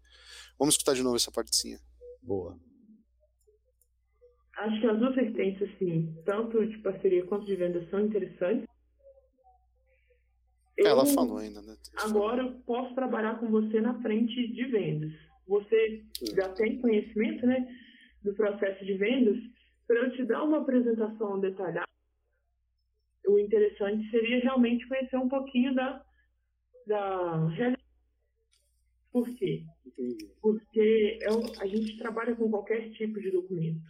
[0.59, 1.79] Vamos escutar de novo essa partezinha.
[2.21, 2.59] Boa.
[4.57, 8.67] Acho que as duas vertentes, assim, tanto de parceria quanto de venda, são interessantes.
[10.77, 11.75] Eu, Ela falou ainda, né?
[11.97, 15.11] Agora eu posso trabalhar com você na frente de vendas.
[15.47, 16.03] Você
[16.35, 17.67] já tem conhecimento, né,
[18.23, 19.37] do processo de vendas.
[19.87, 21.87] Para eu te dar uma apresentação detalhada,
[23.27, 26.03] o interessante seria realmente conhecer um pouquinho da,
[26.87, 27.81] da realidade.
[29.11, 29.63] Por quê?
[29.85, 30.31] Entendi.
[30.41, 33.81] porque é a gente trabalha com qualquer tipo de documento.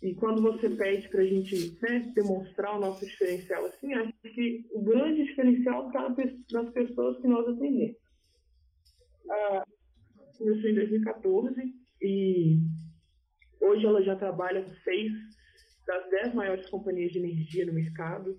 [0.00, 4.64] E quando você pede para a gente né, demonstrar o nosso diferencial assim, acho que
[4.70, 6.14] o grande diferencial está
[6.52, 7.96] nas pessoas que nós atendemos.
[9.28, 9.64] Ah,
[10.38, 12.60] começou em 2014 e
[13.60, 15.12] hoje ela já trabalha com seis
[15.88, 18.38] das dez maiores companhias de energia no mercado,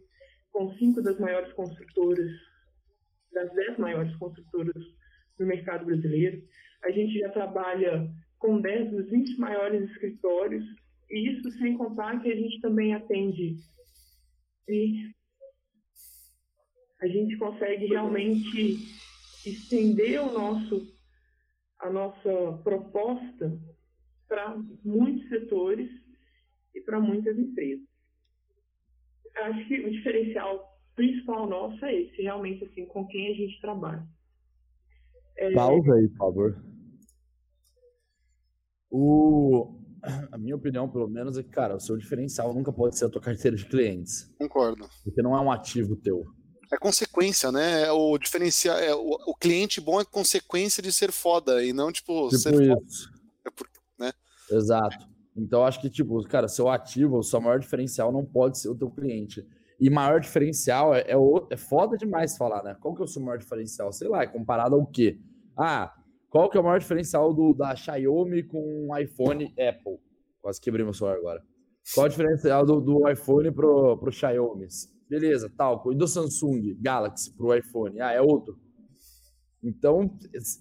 [0.52, 2.32] com cinco das maiores construtoras,
[3.34, 4.84] das dez maiores construtoras
[5.40, 6.44] no mercado brasileiro.
[6.84, 8.08] A gente já trabalha
[8.38, 10.64] com 10 dos 20 maiores escritórios,
[11.10, 13.58] e isso sem contar que a gente também atende
[14.68, 15.12] e
[17.02, 18.78] a gente consegue realmente
[19.44, 20.88] estender o nosso,
[21.80, 23.60] a nossa proposta
[24.28, 25.90] para muitos setores
[26.76, 27.86] e para muitas empresas.
[29.44, 34.06] Acho que o diferencial principal nosso é esse, realmente assim, com quem a gente trabalha.
[35.38, 36.64] É, Pausa aí, por favor.
[38.92, 39.76] O...
[40.32, 43.10] A minha opinião, pelo menos, é que, cara, o seu diferencial nunca pode ser a
[43.10, 44.34] tua carteira de clientes.
[44.38, 44.88] Concordo.
[45.04, 46.24] Porque não é um ativo teu.
[46.72, 47.84] É consequência, né?
[47.84, 51.92] É O diferencial, é, o, o cliente bom é consequência de ser foda e não
[51.92, 52.82] tipo, ser Tipo foda.
[52.88, 53.10] isso.
[53.46, 53.68] É por-
[54.00, 54.14] né?
[54.52, 55.06] Exato.
[55.40, 58.90] Então, acho que, tipo, cara, seu ativo, seu maior diferencial não pode ser o teu
[58.90, 59.46] cliente.
[59.80, 61.16] E maior diferencial é, é,
[61.50, 62.76] é foda demais falar, né?
[62.82, 63.94] Qual que é o seu maior diferencial?
[63.94, 65.18] Sei lá, é comparado ao quê?
[65.58, 65.94] Ah,
[66.30, 69.98] qual que é o maior diferencial do, da Xiaomi com o iPhone Apple?
[70.42, 71.44] Quase quebrei meu celular agora.
[71.94, 74.68] Qual é o diferencial do, do iPhone pro, pro Xiaomi?
[75.10, 75.82] Beleza, tal.
[75.92, 78.00] E do Samsung Galaxy pro iPhone?
[78.02, 78.60] Ah, é outro.
[79.64, 80.16] Então,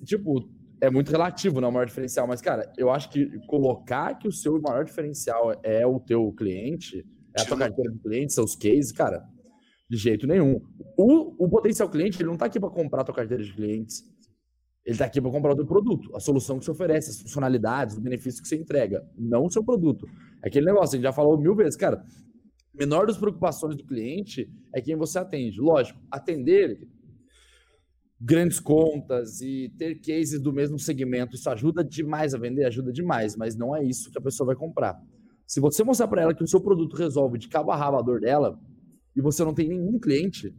[0.05, 0.49] tipo,
[0.81, 2.27] é muito relativo, não é o maior diferencial.
[2.27, 7.05] Mas, cara, eu acho que colocar que o seu maior diferencial é o teu cliente,
[7.37, 9.25] é a tua carteira de clientes, seus cases, cara,
[9.88, 10.61] de jeito nenhum.
[10.97, 14.03] O, o potencial cliente, ele não tá aqui para comprar a tua carteira de clientes.
[14.85, 17.97] Ele tá aqui para comprar o teu produto, a solução que você oferece, as funcionalidades,
[17.97, 20.07] os benefícios que você entrega, não o seu produto.
[20.43, 22.03] É aquele negócio, a gente já falou mil vezes, cara.
[22.73, 25.61] Menor das preocupações do cliente é quem você atende.
[25.61, 26.88] Lógico, atender
[28.21, 33.37] grandes contas e ter cases do mesmo segmento, isso ajuda demais a vender, ajuda demais,
[33.37, 35.01] mas não é isso que a pessoa vai comprar.
[35.47, 38.03] Se você mostrar para ela que o seu produto resolve de cabo a rabo a
[38.03, 38.59] dor dela
[39.17, 40.53] e você não tem nenhum cliente,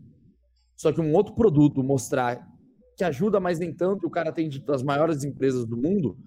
[0.76, 2.48] só que um outro produto mostrar
[2.98, 6.17] que ajuda, mas nem tanto, o cara atende das maiores empresas do mundo,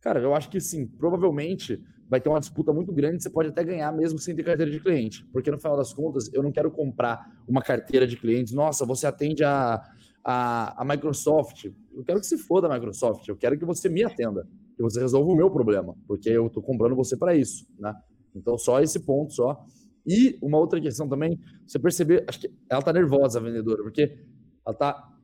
[0.00, 3.64] cara, eu acho que sim, provavelmente vai ter uma disputa muito grande, você pode até
[3.64, 6.70] ganhar mesmo sem ter carteira de cliente, porque no final das contas, eu não quero
[6.70, 9.82] comprar uma carteira de clientes, nossa, você atende a,
[10.24, 14.02] a, a Microsoft, eu quero que se foda a Microsoft, eu quero que você me
[14.02, 17.94] atenda, que você resolva o meu problema, porque eu estou comprando você para isso, né?
[18.34, 19.64] Então, só esse ponto só.
[20.06, 24.18] E uma outra questão também, você perceber, acho que ela tá nervosa, a vendedora, porque
[24.66, 25.14] ela tá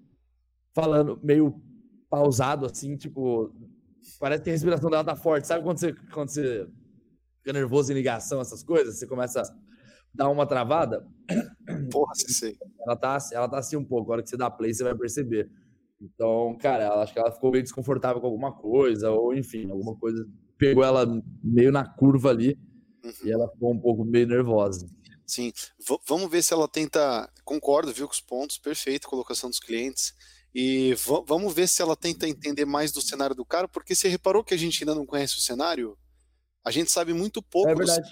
[0.74, 1.60] falando meio
[2.08, 3.52] pausado, assim, tipo,
[4.18, 5.46] parece que a respiração dela tá forte.
[5.46, 6.66] Sabe quando você, quando você
[7.38, 8.98] fica nervoso em ligação, essas coisas?
[8.98, 9.44] Você começa a
[10.14, 11.06] dar uma travada?
[11.90, 12.12] Porra.
[12.86, 14.10] Ela tá, ela tá assim um pouco.
[14.10, 15.50] A hora que você dá play, você vai perceber.
[16.00, 20.26] Então, cara, acho que ela ficou meio desconfortável com alguma coisa, ou enfim, alguma coisa
[20.56, 21.06] pegou ela
[21.42, 22.58] meio na curva ali
[23.24, 24.86] e ela ficou um pouco meio nervosa.
[25.26, 25.52] Sim.
[25.78, 27.30] V- vamos ver se ela tenta.
[27.44, 30.14] Concordo, viu, com os pontos, perfeito, colocação dos clientes.
[30.54, 34.08] E va- vamos ver se ela tenta entender mais do cenário do cara, porque você
[34.08, 35.96] reparou que a gente ainda não conhece o cenário?
[36.64, 38.10] A gente sabe muito pouco É do cenário.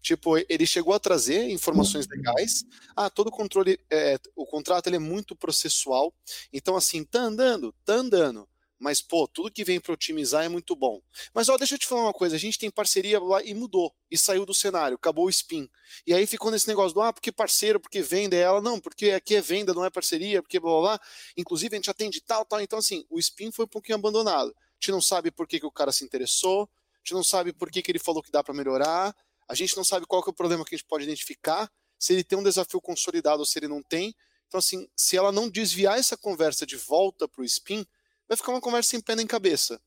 [0.00, 2.64] Tipo, ele chegou a trazer informações legais.
[2.96, 6.14] Ah, todo controle, é, o contrato ele é muito processual.
[6.52, 8.48] Então, assim, tá andando, tá andando.
[8.78, 11.00] Mas, pô, tudo que vem para otimizar é muito bom.
[11.32, 13.94] Mas, ó, deixa eu te falar uma coisa: a gente tem parceria lá e mudou,
[14.10, 15.68] e saiu do cenário, acabou o spin.
[16.06, 19.12] E aí ficou nesse negócio do, ah, porque parceiro, porque venda, e ela, não, porque
[19.12, 21.00] aqui é venda, não é parceria, porque blá blá blá.
[21.36, 22.60] Inclusive, a gente atende tal, tal.
[22.60, 24.50] Então, assim, o spin foi um pouquinho abandonado.
[24.50, 27.52] A gente não sabe por que, que o cara se interessou, a gente não sabe
[27.52, 29.16] por que, que ele falou que dá para melhorar,
[29.48, 32.24] a gente não sabe qual é o problema que a gente pode identificar, se ele
[32.24, 34.14] tem um desafio consolidado ou se ele não tem.
[34.46, 37.84] Então, assim, se ela não desviar essa conversa de volta pro spin,
[38.28, 39.80] vai ficar uma conversa sem pé nem cabeça.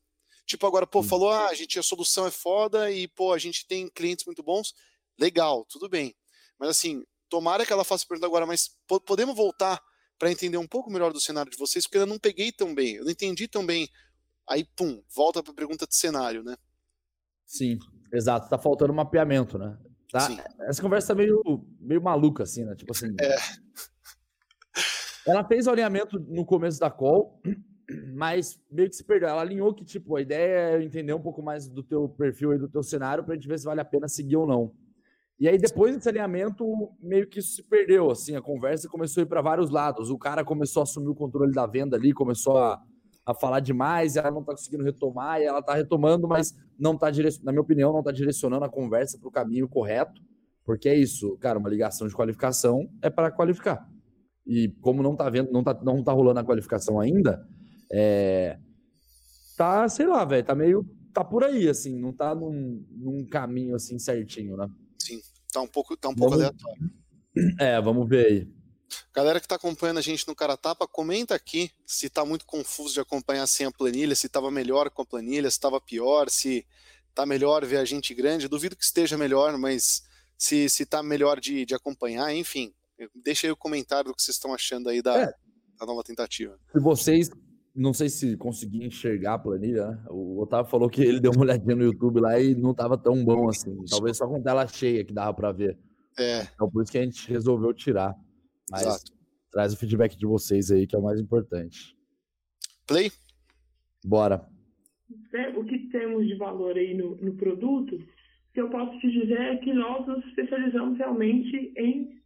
[0.46, 3.66] Tipo, agora, pô, falou, ah, a gente, a solução é foda e, pô, a gente
[3.66, 4.74] tem clientes muito bons.
[5.18, 6.14] Legal, tudo bem.
[6.58, 9.82] Mas, assim, tomara que ela faça a pergunta agora, mas po- podemos voltar
[10.18, 12.96] para entender um pouco melhor do cenário de vocês, porque eu não peguei tão bem,
[12.96, 13.88] eu não entendi tão bem.
[14.48, 16.56] Aí, pum, volta para a pergunta de cenário, né?
[17.46, 17.78] Sim,
[18.12, 18.48] exato.
[18.48, 19.76] Tá faltando mapeamento, né?
[20.10, 20.20] Tá?
[20.20, 20.38] Sim.
[20.60, 22.74] Essa conversa tá meio, meio maluca, assim, né?
[22.74, 23.14] Tipo assim.
[23.20, 23.36] É.
[25.30, 27.40] Ela fez o alinhamento no começo da call,
[28.14, 29.28] mas meio que se perdeu.
[29.28, 32.58] Ela alinhou que, tipo, a ideia é entender um pouco mais do teu perfil e
[32.58, 34.72] do teu cenário pra gente ver se vale a pena seguir ou não.
[35.38, 36.64] E aí, depois desse alinhamento,
[37.00, 40.10] meio que isso se perdeu, assim, a conversa começou a ir para vários lados.
[40.10, 42.82] O cara começou a assumir o controle da venda ali, começou a,
[43.30, 47.10] a falar demais, ela não tá conseguindo retomar, e ela tá retomando, mas não tá
[47.10, 50.22] direcionando, na minha opinião, não tá direcionando a conversa para o caminho correto,
[50.64, 53.86] porque é isso, cara, uma ligação de qualificação é para qualificar.
[54.46, 57.46] E como não tá vendo, não tá, não tá rolando a qualificação ainda,
[57.92, 58.58] é,
[59.58, 63.74] tá, sei lá, velho, tá meio, tá por aí, assim, não tá num, num caminho,
[63.74, 64.66] assim, certinho, né?
[64.98, 65.20] Sim,
[65.52, 66.90] tá um pouco, tá um pouco Vamos- aleatório.
[67.60, 68.57] É, vamos ver aí.
[69.14, 72.94] Galera que está acompanhando a gente no Cara Tapa, comenta aqui se está muito confuso
[72.94, 76.66] de acompanhar sem a planilha, se estava melhor com a planilha, se estava pior, se
[77.10, 78.48] está melhor ver a gente grande.
[78.48, 80.02] Duvido que esteja melhor, mas
[80.36, 82.72] se está melhor de, de acompanhar, enfim.
[83.14, 85.32] Deixa aí o comentário do que vocês estão achando aí da, É.
[85.78, 86.58] da nova tentativa.
[86.72, 87.30] Se vocês,
[87.74, 90.04] não sei se consegui enxergar a planilha, né?
[90.08, 93.24] O Otávio falou que ele deu uma olhadinha no YouTube lá e não tava tão
[93.24, 93.76] bom assim.
[93.88, 95.78] Talvez só com tela cheia que dava para ver.
[96.18, 98.16] É, Então por isso que a gente resolveu tirar.
[98.70, 99.12] Mas exato.
[99.50, 101.96] traz o feedback de vocês aí, que é o mais importante.
[102.86, 103.10] Play?
[104.04, 104.48] Bora.
[105.56, 109.40] o que temos de valor aí no, no produto, o que eu posso te dizer
[109.40, 112.18] é que nós nos especializamos realmente em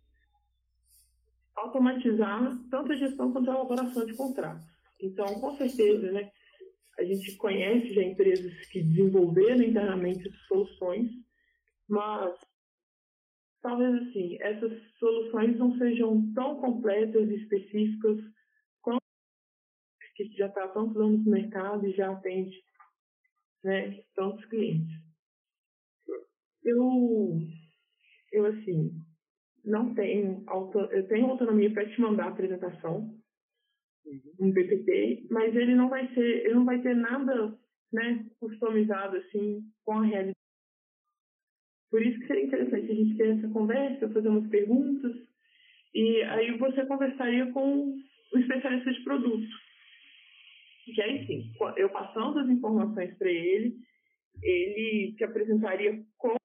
[1.56, 4.66] automatizar tanto a gestão quanto a elaboração de contratos.
[5.00, 6.30] Então, com certeza, né,
[6.98, 11.10] a gente conhece já empresas que desenvolveram internamente soluções,
[11.88, 12.34] mas
[13.62, 18.18] talvez assim, essas soluções não sejam tão completas e específicas
[18.82, 19.00] quanto
[20.16, 22.62] que já está há tantos anos no mercado e já atende
[23.64, 25.00] né, tantos clientes.
[26.64, 27.38] Eu,
[28.32, 28.92] eu assim,
[29.64, 33.16] não tenho, auto, eu tenho autonomia para te mandar a apresentação,
[34.40, 37.56] um PPT, mas ele não vai ser, ele não vai ter nada,
[37.92, 40.41] né, customizado assim com a realidade.
[41.92, 45.14] Por isso que seria interessante a gente ter essa conversa, fazer umas perguntas
[45.94, 47.94] e aí você conversaria com
[48.32, 49.46] o especialista de produto.
[50.86, 53.76] Que aí sim, eu passando as informações para ele,
[54.42, 56.36] ele te apresentaria como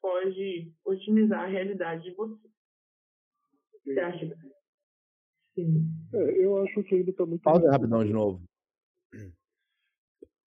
[0.00, 2.48] pode otimizar a realidade de você.
[3.84, 4.34] Você acha?
[5.54, 5.84] Sim.
[6.14, 7.42] É, eu acho que ainda está muito.
[7.42, 8.42] Pausa rapidão de novo.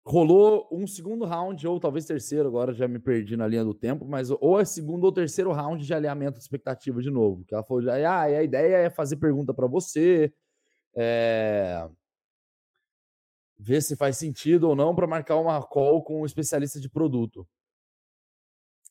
[0.08, 4.04] Rolou um segundo round, ou talvez terceiro, agora já me perdi na linha do tempo,
[4.04, 7.44] mas ou é segundo ou terceiro round de alinhamento de expectativa de novo.
[7.44, 10.32] Que ela falou, ah, a ideia é fazer pergunta para você,
[10.94, 11.88] é...
[13.58, 17.44] ver se faz sentido ou não para marcar uma call com um especialista de produto.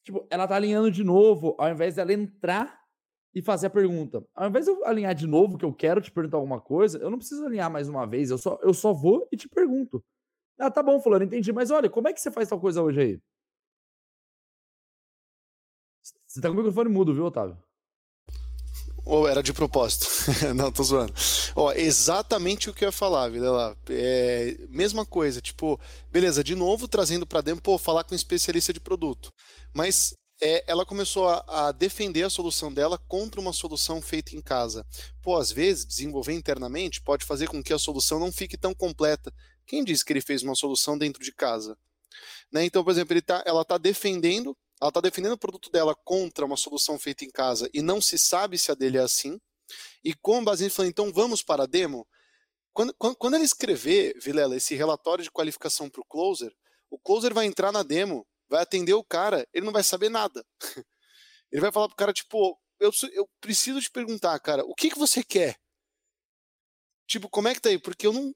[0.04, 2.78] Tipo, ela tá alinhando de novo, ao invés dela entrar
[3.34, 4.22] e fazer a pergunta.
[4.36, 7.10] Ao invés de eu alinhar de novo, que eu quero te perguntar alguma coisa, eu
[7.10, 10.04] não preciso alinhar mais uma vez, eu só, eu só vou e te pergunto.
[10.60, 13.00] Ah, tá bom, fulano, entendi, mas olha, como é que você faz tal coisa hoje
[13.02, 13.22] aí?
[16.26, 17.58] Você tá com o microfone mudo, viu, Otávio?
[19.06, 20.08] Ou era de propósito?
[20.56, 21.14] não, tô zoando.
[21.56, 23.76] Ó, exatamente o que eu ia falar, vida lá.
[23.90, 25.80] É, mesma coisa, tipo,
[26.12, 29.32] beleza, de novo trazendo para dentro, pô, falar com um especialista de produto.
[29.74, 34.42] Mas é, ela começou a, a, defender a solução dela contra uma solução feita em
[34.42, 34.86] casa.
[35.22, 39.32] Pô, às vezes, desenvolver internamente pode fazer com que a solução não fique tão completa.
[39.66, 41.78] Quem disse que ele fez uma solução dentro de casa?
[42.52, 42.66] Né?
[42.66, 46.58] Então, por exemplo, tá, ela está defendendo ela está defendendo o produto dela contra uma
[46.58, 49.40] solução feita em casa e não se sabe se a dele é assim.
[50.04, 52.08] E com base nisso, falando, então vamos para a demo.
[52.74, 56.54] Quando, quando, quando ele escrever, Vilela, esse relatório de qualificação para o closer,
[56.90, 60.46] o closer vai entrar na demo, vai atender o cara, ele não vai saber nada.
[61.52, 64.90] ele vai falar para o cara, tipo, eu, eu preciso te perguntar, cara, o que,
[64.90, 65.58] que você quer?
[67.08, 67.80] Tipo, como é que tá aí?
[67.80, 68.36] Porque eu não,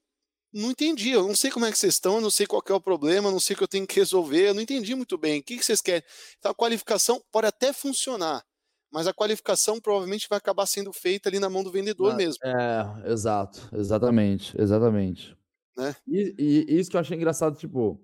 [0.54, 2.74] não entendi, eu não sei como é que vocês estão, eu não sei qual é
[2.74, 5.18] o problema, eu não sei o que eu tenho que resolver, eu não entendi muito
[5.18, 5.40] bem.
[5.40, 6.04] O que, que vocês querem?
[6.38, 8.44] Então a qualificação pode até funcionar,
[8.92, 12.40] mas a qualificação provavelmente vai acabar sendo feita ali na mão do vendedor Ah, mesmo.
[12.44, 15.38] É, exato, exatamente, exatamente.
[15.78, 15.96] Né?
[16.08, 16.36] E,
[16.68, 18.02] e isso que eu achei engraçado, tipo.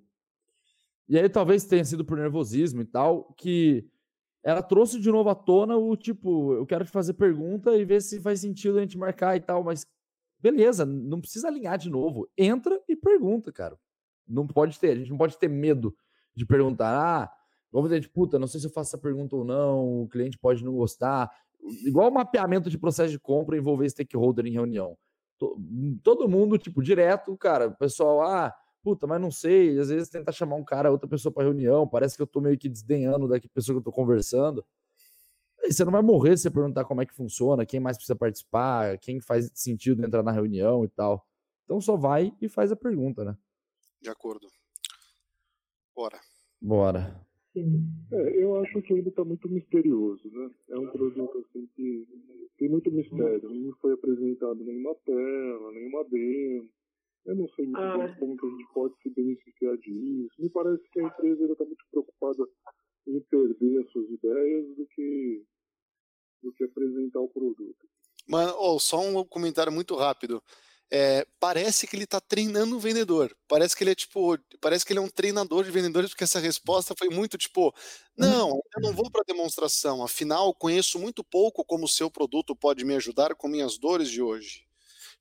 [1.08, 3.88] E aí talvez tenha sido por nervosismo e tal, que
[4.44, 8.02] ela trouxe de novo à tona o tipo, eu quero te fazer pergunta e ver
[8.02, 9.86] se faz sentido a gente marcar e tal, mas
[10.52, 12.30] beleza, não precisa alinhar de novo.
[12.38, 13.76] Entra e pergunta, cara.
[14.28, 15.96] Não pode ter, a gente não pode ter medo
[16.36, 16.88] de perguntar.
[16.88, 17.32] Ah,
[17.72, 20.64] vamos dizer, puta, não sei se eu faço essa pergunta ou não, o cliente pode
[20.64, 21.32] não gostar.
[21.84, 24.96] Igual mapeamento de processo de compra envolver stakeholder em reunião.
[26.04, 28.54] Todo mundo, tipo, direto, cara, o pessoal, ah,
[28.84, 32.16] puta, mas não sei, às vezes tenta chamar um cara, outra pessoa para reunião, parece
[32.16, 34.64] que eu tô meio que desdenhando da pessoa que eu tô conversando.
[35.72, 38.98] Você não vai morrer se você perguntar como é que funciona, quem mais precisa participar,
[39.00, 41.26] quem faz sentido entrar na reunião e tal.
[41.64, 43.38] Então só vai e faz a pergunta, né?
[44.02, 44.48] De acordo.
[45.96, 46.20] Bora.
[46.62, 47.26] Bora.
[47.56, 50.52] É, eu acho que ainda está muito misterioso, né?
[50.70, 52.06] É um produto assim que
[52.58, 53.50] tem muito mistério.
[53.50, 56.70] Não foi apresentado nenhuma tela, nenhuma demo.
[57.26, 57.98] Eu não sei muito ah.
[57.98, 60.36] bem como que a gente pode se beneficiar disso.
[60.38, 62.46] Me parece que a empresa ainda está muito preocupada
[63.08, 65.44] em perder as suas ideias do que,
[66.46, 67.88] do que apresentar o produto.
[68.28, 70.42] Mano, oh, só um comentário muito rápido.
[70.92, 73.36] É, parece que ele está treinando um vendedor.
[73.48, 76.40] Parece que ele é tipo, parece que ele é um treinador de vendedores, porque essa
[76.40, 77.74] resposta foi muito tipo,
[78.16, 80.04] não, eu não vou para demonstração.
[80.04, 84.22] Afinal, conheço muito pouco como o seu produto pode me ajudar com minhas dores de
[84.22, 84.65] hoje.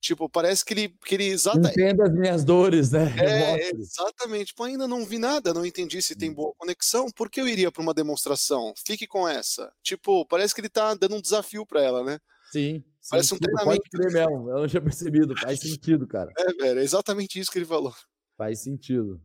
[0.01, 1.71] Tipo, parece que ele, que ele exata...
[1.71, 3.07] entenda as minhas dores, né?
[3.19, 4.49] É, exatamente.
[4.49, 6.35] Tipo, ainda não vi nada, não entendi se tem hum.
[6.35, 7.11] boa conexão.
[7.11, 8.75] Por que eu iria para uma demonstração?
[8.87, 9.73] Fique com essa.
[9.83, 12.19] Tipo, parece que ele tá dando um desafio para ela, né?
[12.53, 12.85] Sim.
[13.11, 13.83] Parece sim, um treinamento.
[13.83, 14.51] Pode crer mesmo.
[14.51, 15.37] Eu não tinha percebido.
[15.37, 16.33] Faz sentido, cara.
[16.37, 17.93] É, velho, é exatamente isso que ele falou.
[18.37, 19.21] Faz sentido.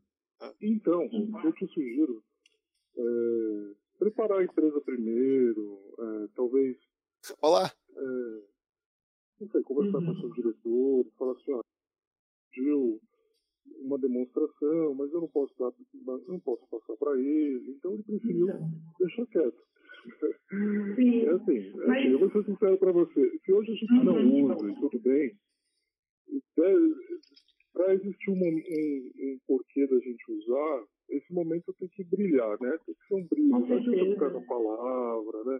[0.62, 1.02] Então,
[1.44, 2.24] eu te sugiro
[2.98, 6.78] é, preparar a empresa primeiro, é, talvez.
[7.42, 7.72] Olá.
[7.96, 8.42] É,
[9.40, 10.06] não sei, conversar uhum.
[10.06, 11.62] com seus diretores, falar assim, ó,
[12.54, 13.00] Gil,
[13.82, 15.72] uma demonstração, mas eu não posso dar,
[16.28, 18.72] não posso passar para ele, então ele preferiu não.
[19.00, 19.70] deixar quieto.
[20.96, 21.26] Sim.
[21.26, 22.00] É assim, é mas...
[22.00, 24.04] assim, eu vou ser sincero para você, se hoje a gente uhum.
[24.04, 25.36] não usa e tudo bem,
[27.74, 32.78] para existir um, um, um, porquê da gente usar, esse momento tem que brilhar, né?
[32.86, 35.60] Tem que ser um brilho, não adianta ficar na palavra, né?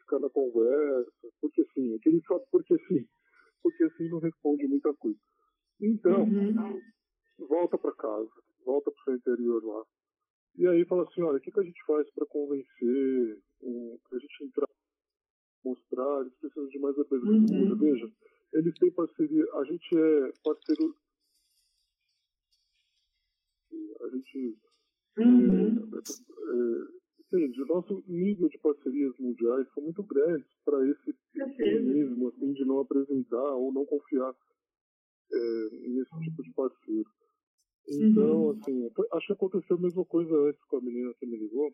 [0.00, 3.06] Ficar na conversa, porque sim, aquele só porque sim
[3.62, 5.18] porque assim não responde muita coisa.
[5.80, 6.80] Então, uhum.
[7.48, 8.30] volta para casa,
[8.64, 9.84] volta para o seu interior lá.
[10.56, 14.18] E aí fala assim, olha, o que, que a gente faz para convencer, um, a
[14.18, 14.68] gente entrar,
[15.64, 17.32] mostrar, eles precisam de mais abertura.
[17.32, 17.78] Uhum.
[17.78, 18.10] Veja,
[18.52, 20.96] eles têm parceria, a gente é parceiro,
[24.00, 24.58] a gente
[25.18, 25.90] uhum.
[25.94, 26.97] é, é,
[27.32, 32.64] entende, o nosso nível de parcerias mundiais são muito grandes para esse mesmo assim, de
[32.64, 34.34] não apresentar ou não confiar
[35.32, 37.08] é, nesse tipo de parceiro.
[37.90, 38.50] Então, uhum.
[38.50, 41.72] assim, acho que aconteceu a mesma coisa antes com a menina que me ligou,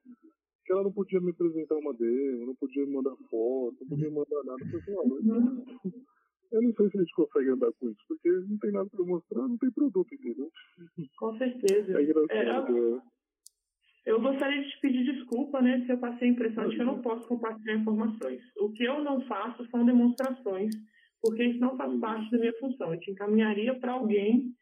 [0.65, 4.09] que ela não podia me apresentar uma demo, não podia me mandar foto, não podia
[4.09, 4.63] me mandar nada.
[4.63, 5.65] Eu falei, uhum.
[6.53, 9.05] eu não sei se a gente consegue andar com isso, porque não tem nada para
[9.05, 10.51] mostrar, não tem produto, entendeu?
[11.19, 11.99] Com certeza.
[11.99, 12.97] É engraçado.
[12.97, 13.14] É,
[14.05, 16.87] eu gostaria de te pedir desculpa, né, se eu passei a impressão de que eu
[16.87, 18.43] não posso compartilhar informações.
[18.59, 20.75] O que eu não faço são demonstrações,
[21.23, 22.93] porque isso não faz parte da minha função.
[22.93, 24.53] Eu te encaminharia para alguém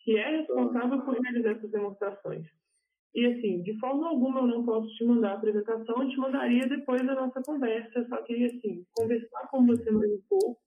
[0.00, 2.46] que é responsável por realizar essas demonstrações.
[3.14, 6.66] E assim, de forma alguma eu não posso te mandar a apresentação, eu te mandaria
[6.66, 7.98] depois da nossa conversa.
[7.98, 10.60] Eu só queria assim conversar com você mais um pouco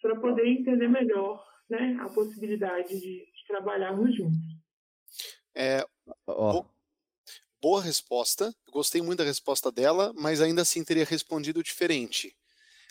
[0.00, 4.38] para poder entender melhor, né, a possibilidade de, de trabalharmos juntos.
[5.56, 5.82] É,
[6.26, 6.62] ó,
[7.64, 12.36] boa resposta, gostei muito da resposta dela, mas ainda assim teria respondido diferente.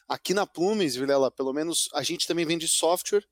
[0.09, 3.23] Aqui na Plumes, Vilela, pelo menos a gente também vende software,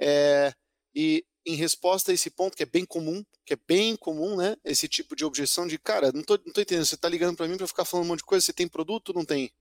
[0.00, 0.50] é,
[0.94, 4.56] e em resposta a esse ponto, que é bem comum, que é bem comum, né?
[4.64, 7.46] Esse tipo de objeção de, cara, não tô, não tô entendendo, você tá ligando para
[7.46, 9.52] mim para ficar falando um monte de coisa, você tem produto não tem?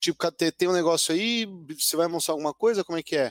[0.00, 1.44] Tipo, tem um negócio aí,
[1.78, 3.30] você vai mostrar alguma coisa, como é que é?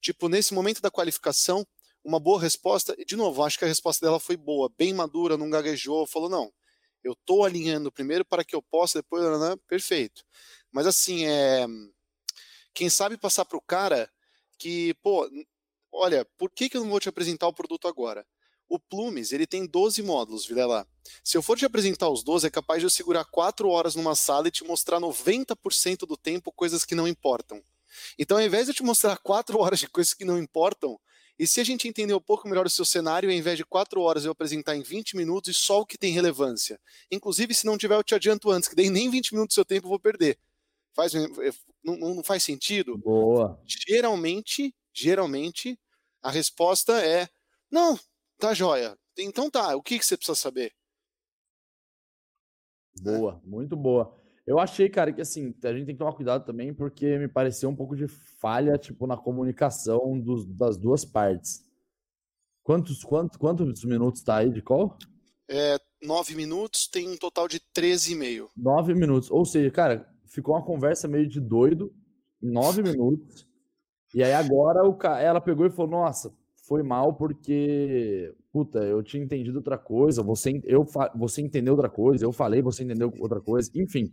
[0.00, 1.66] Tipo, nesse momento da qualificação,
[2.06, 2.94] uma boa resposta.
[2.96, 6.28] E, de novo, acho que a resposta dela foi boa, bem madura, não gaguejou, falou:
[6.28, 6.52] não,
[7.02, 10.24] eu estou alinhando primeiro para que eu possa, depois, né, perfeito.
[10.70, 11.66] Mas assim, é,
[12.72, 14.10] quem sabe passar para o cara
[14.58, 15.28] que, pô,
[15.92, 18.24] olha, por que, que eu não vou te apresentar o produto agora?
[18.68, 20.86] O Plumes, ele tem 12 módulos, Vilela.
[21.22, 24.16] Se eu for te apresentar os 12, é capaz de eu segurar 4 horas numa
[24.16, 27.62] sala e te mostrar 90% do tempo coisas que não importam.
[28.18, 30.98] Então, ao invés de eu te mostrar 4 horas de coisas que não importam,
[31.38, 34.00] e se a gente entender um pouco melhor o seu cenário, ao invés de quatro
[34.00, 36.80] horas eu apresentar em 20 minutos e só o que tem relevância.
[37.10, 39.64] Inclusive, se não tiver, eu te adianto antes, que daí nem 20 minutos do seu
[39.64, 40.38] tempo eu vou perder.
[40.94, 41.28] Faz, eh,
[41.84, 42.96] não, não faz sentido?
[42.96, 43.60] Boa.
[43.66, 45.78] Geralmente, geralmente,
[46.22, 47.28] a resposta é:
[47.70, 47.98] não,
[48.38, 48.98] tá joia.
[49.18, 50.72] Então tá, o que, que você precisa saber?
[53.00, 54.18] Boa, muito boa.
[54.46, 57.68] Eu achei, cara, que assim, a gente tem que tomar cuidado também, porque me pareceu
[57.68, 61.64] um pouco de falha, tipo, na comunicação dos, das duas partes.
[62.62, 64.96] Quantos, quantos, quantos minutos tá aí de call?
[65.50, 68.48] É, nove minutos, tem um total de 13,5.
[68.56, 69.30] Nove minutos.
[69.32, 71.92] Ou seja, cara, ficou uma conversa meio de doido,
[72.40, 73.44] nove minutos.
[74.14, 76.32] E aí agora o, ela pegou e falou, nossa,
[76.68, 80.86] foi mal porque, puta, eu tinha entendido outra coisa, você, eu,
[81.16, 84.12] você entendeu outra coisa, eu falei, você entendeu outra coisa, enfim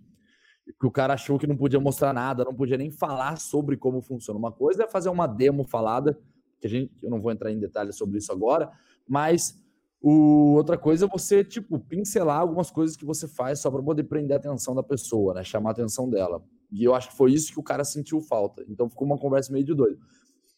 [0.80, 4.02] que o cara achou que não podia mostrar nada, não podia nem falar sobre como
[4.02, 4.40] funciona.
[4.40, 6.18] Uma coisa é fazer uma demo falada,
[6.60, 8.72] que a gente, eu não vou entrar em detalhes sobre isso agora,
[9.08, 9.62] mas
[10.02, 14.04] o, outra coisa é você, tipo, pincelar algumas coisas que você faz só para poder
[14.04, 15.44] prender a atenção da pessoa, né?
[15.44, 16.44] Chamar a atenção dela.
[16.72, 18.66] E eu acho que foi isso que o cara sentiu falta.
[18.68, 20.00] Então ficou uma conversa meio de doido.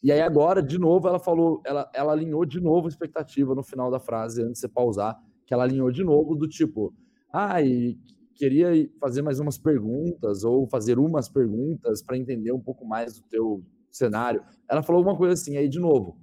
[0.01, 3.63] E aí agora, de novo, ela falou, ela, ela alinhou de novo a expectativa no
[3.63, 6.93] final da frase, antes de você pausar, que ela alinhou de novo do tipo,
[7.31, 7.97] ah, e
[8.35, 13.23] queria fazer mais umas perguntas ou fazer umas perguntas para entender um pouco mais do
[13.27, 14.43] teu cenário.
[14.69, 16.19] Ela falou uma coisa assim, aí de novo,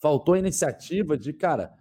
[0.00, 1.72] faltou a iniciativa de, cara,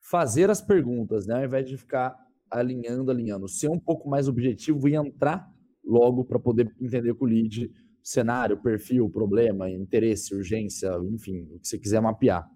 [0.00, 2.16] fazer as perguntas, né, ao invés de ficar
[2.50, 5.50] alinhando, alinhando, ser um pouco mais objetivo e entrar
[5.84, 7.70] logo para poder entender com o lead
[8.02, 12.48] cenário, perfil, problema, interesse, urgência, enfim, o que você quiser mapear.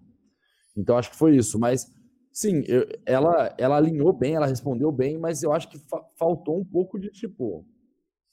[0.77, 1.85] Então acho que foi isso, mas
[2.31, 6.59] sim, eu, ela ela alinhou bem, ela respondeu bem, mas eu acho que fa faltou
[6.59, 7.65] um pouco de tipo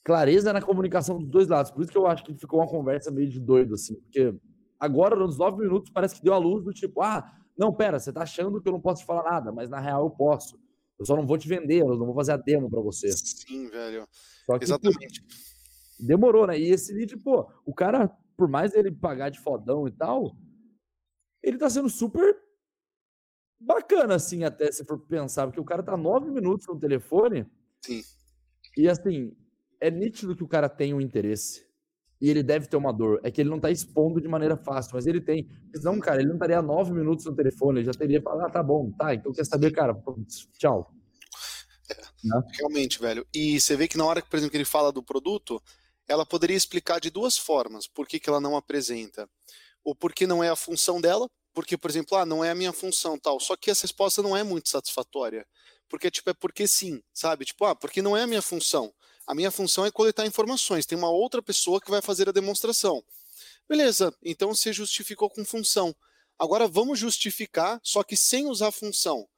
[0.05, 1.71] clareza na comunicação dos dois lados.
[1.71, 4.35] Por isso que eu acho que ficou uma conversa meio de doido assim, porque
[4.81, 8.13] agora nos nove minutos parece que deu a luz do tipo, ah, não, pera, você
[8.13, 10.59] tá achando que eu não posso te falar nada, mas na real eu posso.
[10.99, 13.11] Eu só não vou te vender, eu não vou fazer a demo para você.
[13.13, 14.07] Sim, velho.
[14.59, 15.23] Que, Exatamente.
[16.01, 16.59] Demorou, né?
[16.59, 20.37] E esse lead, pô, o cara, por mais ele pagar de fodão e tal,
[21.43, 22.37] ele tá sendo super
[23.61, 27.47] bacana, assim, até se for pensar, porque o cara tá nove minutos no telefone.
[27.81, 28.03] Sim.
[28.77, 29.37] E assim,
[29.81, 31.67] é nítido que o cara tem um interesse.
[32.21, 33.21] E ele deve ter uma dor.
[33.23, 35.49] É que ele não tá expondo de maneira fácil, mas ele tem.
[35.83, 38.63] Não, cara, ele não estaria nove minutos no telefone, ele já teria falado, ah, tá
[38.63, 39.97] bom, tá, então quer saber, cara,
[40.59, 40.93] tchau.
[41.91, 41.95] É,
[42.25, 42.43] né?
[42.59, 43.27] Realmente, velho.
[43.33, 45.63] E você vê que na hora, por exemplo, que ele fala do produto,
[46.09, 49.29] ela poderia explicar de duas formas por que, que ela não apresenta.
[49.85, 51.29] Ou porque não é a função dela,
[51.59, 53.41] porque, por exemplo, ah, não é a minha função tal.
[53.41, 55.45] Só que essa resposta não é muito satisfatória.
[55.89, 57.45] Porque, tipo, é porque sim, sabe?
[57.45, 58.95] Tipo, ah, porque não é a minha função.
[59.27, 60.87] A minha função é coletar informações.
[60.87, 63.03] Tem uma outra pessoa que vai fazer a demonstração.
[63.69, 65.93] Beleza, então você justificou com função.
[66.39, 69.29] Agora vamos justificar, só que sem usar função.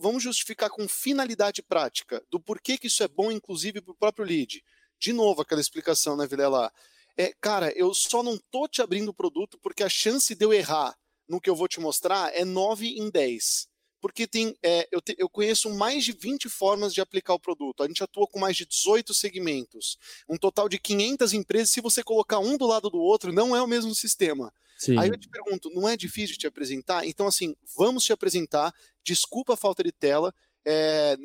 [0.00, 4.26] Vamos justificar com finalidade prática do porquê que isso é bom, inclusive, para o próprio
[4.26, 4.64] lead.
[4.98, 6.72] De novo, aquela explicação, né, Vilela?
[7.16, 10.52] É, cara, eu só não tô te abrindo o produto porque a chance de eu
[10.52, 10.98] errar
[11.30, 13.70] no que eu vou te mostrar é 9 em 10
[14.00, 17.82] porque tem, é, eu, te, eu, conheço mais de 20 formas de aplicar o produto.
[17.82, 21.70] A gente atua com mais de 18 segmentos, um total de 500 empresas.
[21.70, 24.52] Se você colocar um do lado do outro, não é o mesmo sistema.
[24.78, 24.98] Sim.
[24.98, 27.06] Aí eu te pergunto, não é difícil te apresentar?
[27.06, 28.74] Então, assim, vamos te apresentar.
[29.04, 30.34] Desculpa a falta de tela.
[30.64, 31.16] É,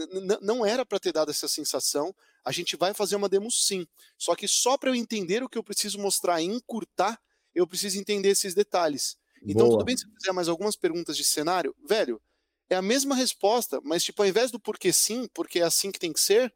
[0.41, 2.13] não era para ter dado essa sensação.
[2.43, 3.87] A gente vai fazer uma demo sim.
[4.17, 7.17] Só que só para eu entender o que eu preciso mostrar e encurtar,
[7.53, 9.15] eu preciso entender esses detalhes.
[9.45, 9.77] Então, Boa.
[9.77, 11.75] tudo bem se eu fizer mais algumas perguntas de cenário?
[11.87, 12.21] Velho,
[12.69, 15.99] é a mesma resposta, mas tipo, ao invés do porquê sim, porque é assim que
[15.99, 16.53] tem que ser,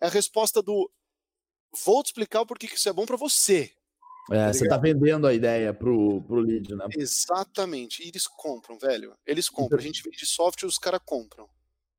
[0.00, 0.90] é a resposta do
[1.84, 3.70] vou te explicar o porquê que isso é bom para você.
[4.30, 6.86] É, tá você tá vendendo a ideia pro, pro lead, né?
[6.96, 8.02] Exatamente.
[8.02, 9.14] E eles compram, velho.
[9.26, 9.78] Eles compram.
[9.78, 11.48] A gente vende software os caras compram.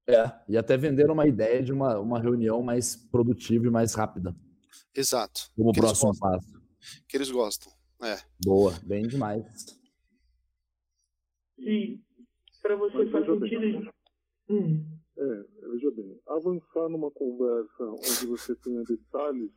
[0.07, 4.35] É, e até venderam uma ideia de uma, uma reunião mais produtiva e mais rápida.
[4.95, 5.51] Exato.
[5.55, 6.61] Como próximo passo.
[7.07, 7.71] Que eles gostam.
[8.03, 8.17] É.
[8.43, 9.45] Boa, bem demais.
[11.63, 12.01] Sim
[12.61, 13.91] para você faz sentido?
[14.49, 14.85] Hum.
[15.17, 19.51] É, veja bem, avançar numa conversa onde você tenha detalhes.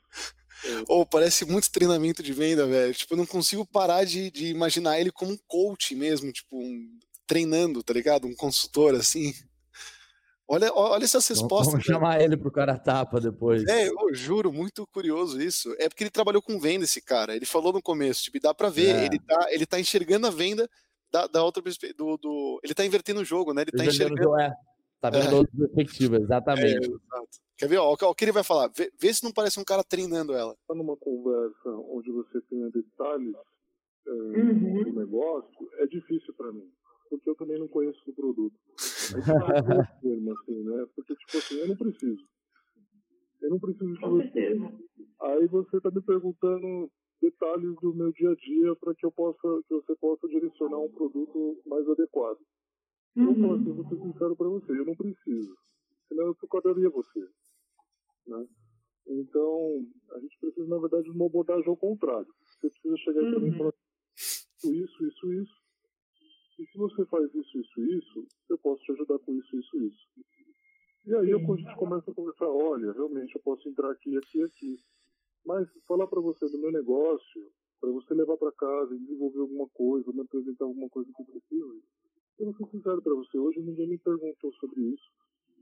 [0.64, 0.78] É...
[0.88, 2.92] Ou oh, parece muito treinamento de venda, velho.
[2.92, 6.98] Tipo, eu não consigo parar de, de imaginar ele como um coach mesmo, tipo, um,
[7.26, 8.26] treinando, tá ligado?
[8.26, 9.32] Um consultor assim.
[10.46, 11.72] Olha, olha essas respostas.
[11.72, 13.64] Vamos chamar ele pro cara tapa depois.
[13.64, 15.74] É, eu juro, muito curioso isso.
[15.78, 17.34] É porque ele trabalhou com venda, esse cara.
[17.34, 19.06] Ele falou no começo, tipo, dá pra ver, é.
[19.06, 20.68] ele, tá, ele tá enxergando a venda
[21.14, 21.62] da, da outra.
[21.96, 23.62] Do, do, ele tá invertendo o jogo, né?
[23.62, 24.36] Ele tá enxergando.
[24.40, 24.52] É.
[25.00, 25.34] Tá vendo é.
[25.34, 26.90] outra perspectiva, exatamente.
[26.90, 27.20] É,
[27.56, 27.76] Quer ver?
[27.76, 28.68] Ó, o que ele vai falar?
[28.76, 30.56] Vê, vê, se não parece um cara treinando ela.
[30.66, 33.36] Tá numa conversa onde você tenha detalhes
[34.06, 34.82] é, uhum.
[34.84, 36.68] do negócio, é difícil para mim.
[37.08, 38.56] Porque eu também não conheço o produto.
[39.04, 40.86] É termo, assim, né?
[40.96, 42.24] Porque, tipo assim, eu não preciso.
[43.42, 44.56] Eu não preciso de você.
[45.20, 46.90] Aí você tá me perguntando
[47.20, 50.90] detalhes do meu dia a dia para que eu possa que você possa direcionar um
[50.90, 52.38] produto mais adequado.
[53.16, 53.28] Uhum.
[53.28, 55.56] Eu posso, eu vou ser sincero para você, eu não preciso.
[56.08, 57.28] Senão eu socorreria você.
[58.26, 58.46] Né?
[59.06, 62.32] Então, a gente precisa, na verdade, de uma abordagem ao contrário.
[62.60, 63.30] Você precisa chegar uhum.
[63.30, 63.74] para mim e falar
[64.64, 65.64] isso, isso, isso.
[66.58, 70.08] E se você faz isso, isso, isso, eu posso te ajudar com isso, isso, isso.
[71.06, 74.76] E aí a gente começa a conversar, olha, realmente eu posso entrar aqui, aqui, aqui.
[75.46, 79.68] Mas falar para você do meu negócio, para você levar para casa e desenvolver alguma
[79.74, 81.82] coisa, me apresentar alguma coisa que eu preciso,
[82.38, 85.04] eu vou ser sincero para você, hoje ninguém me perguntou sobre isso.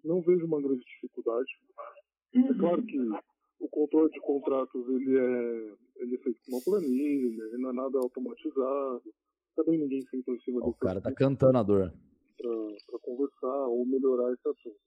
[0.04, 1.50] Não vejo uma grande dificuldade.
[2.34, 2.46] Uhum.
[2.46, 2.98] É claro que
[3.60, 7.72] o controle de contratos ele é, ele é feito com uma planilha, ele não é
[7.72, 9.02] nada automatizado.
[9.54, 10.68] Também ninguém sentou em cima do.
[10.68, 11.92] O cara tá cantando a dor.
[12.38, 14.80] Para conversar ou melhorar esse assunto.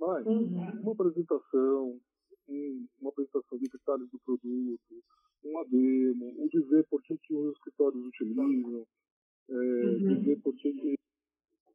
[0.00, 0.80] Mas, uhum.
[0.82, 2.00] uma apresentação,
[2.48, 5.04] um, uma apresentação de detalhes do produto,
[5.44, 8.86] uma demo, o dizer por que, que os escritórios utilizam,
[9.48, 10.14] é, uhum.
[10.20, 10.94] dizer por que, que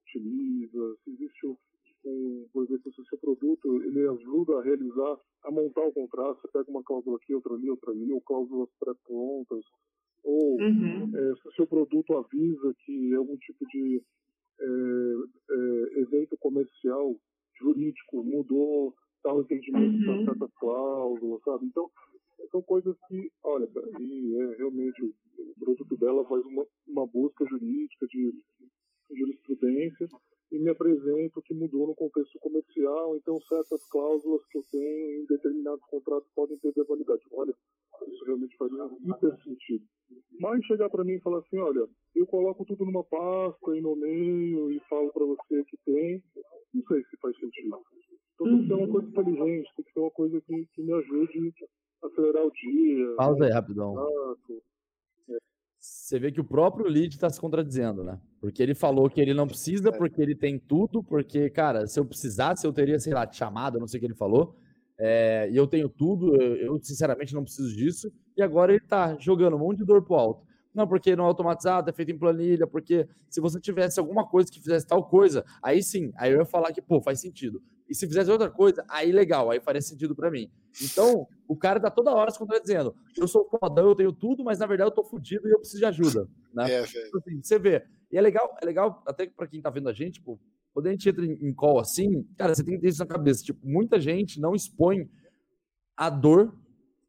[0.05, 1.47] utiliza, se existe
[2.05, 6.41] um, por exemplo, se o seu produto ele ajuda a realizar, a montar o contrato,
[6.41, 9.63] você pega uma cláusula aqui, outra ali, outra ali, ou cláusulas pré-prontas,
[10.23, 11.11] ou uhum.
[11.15, 14.01] é, se o seu produto avisa que é algum tipo de
[14.59, 14.65] é,
[15.51, 17.15] é, evento comercial
[17.59, 18.93] jurídico mudou
[19.23, 20.19] tal entendimento uhum.
[20.19, 21.65] de certas cláusulas, sabe?
[21.65, 21.89] Então,
[22.51, 23.67] são coisas que, olha,
[23.99, 25.13] e é realmente o
[25.59, 28.33] produto dela faz uma, uma busca jurídica de
[29.09, 30.07] jurisprudência
[30.51, 35.25] e me apresento que mudou no contexto comercial, então certas cláusulas que eu tenho em
[35.25, 37.23] determinados contratos podem perder validade.
[37.31, 37.55] Olha,
[38.07, 39.85] isso realmente faria hiper sentido.
[40.39, 44.71] Mas chegar para mim e falar assim, olha, eu coloco tudo numa pasta e nomeio
[44.71, 46.23] e falo para você que tem,
[46.73, 47.79] não sei se faz sentido.
[48.35, 50.93] Então tem que ser uma coisa inteligente, tem que ser uma coisa que, que me
[50.93, 51.53] ajude
[52.03, 53.15] a acelerar o dia.
[53.15, 53.95] Pausa aí, rapidão.
[55.79, 58.19] Você vê que o próprio lead está se contradizendo, né?
[58.39, 59.91] Porque ele falou que ele não precisa, é.
[59.91, 63.79] porque ele tem tudo, porque, cara, se eu precisasse, eu teria, sei lá, te chamado,
[63.79, 64.55] não sei o que ele falou.
[64.97, 68.11] É, e eu tenho tudo, eu, eu, sinceramente não preciso disso.
[68.37, 70.45] E agora ele tá jogando um monte de dor pro alto.
[70.73, 74.51] Não, porque não é automatizado, é feito em planilha, porque se você tivesse alguma coisa
[74.51, 77.61] que fizesse tal coisa, aí sim, aí eu ia falar que, pô, faz sentido.
[77.87, 80.49] E se fizesse outra coisa, aí legal, aí faria sentido para mim.
[80.81, 82.95] Então, o cara tá toda hora se contradizendo.
[83.15, 85.79] Eu sou fodão, eu tenho tudo, mas na verdade eu tô fudido e eu preciso
[85.79, 86.27] de ajuda.
[86.53, 86.71] Né?
[86.71, 87.85] É, então, assim, você vê.
[88.11, 90.39] E é legal, é legal, até para quem tá vendo a gente, tipo,
[90.73, 93.43] quando a gente entra em call assim, cara, você tem que ter isso na cabeça.
[93.43, 95.07] Tipo, muita gente não expõe
[95.95, 96.51] a dor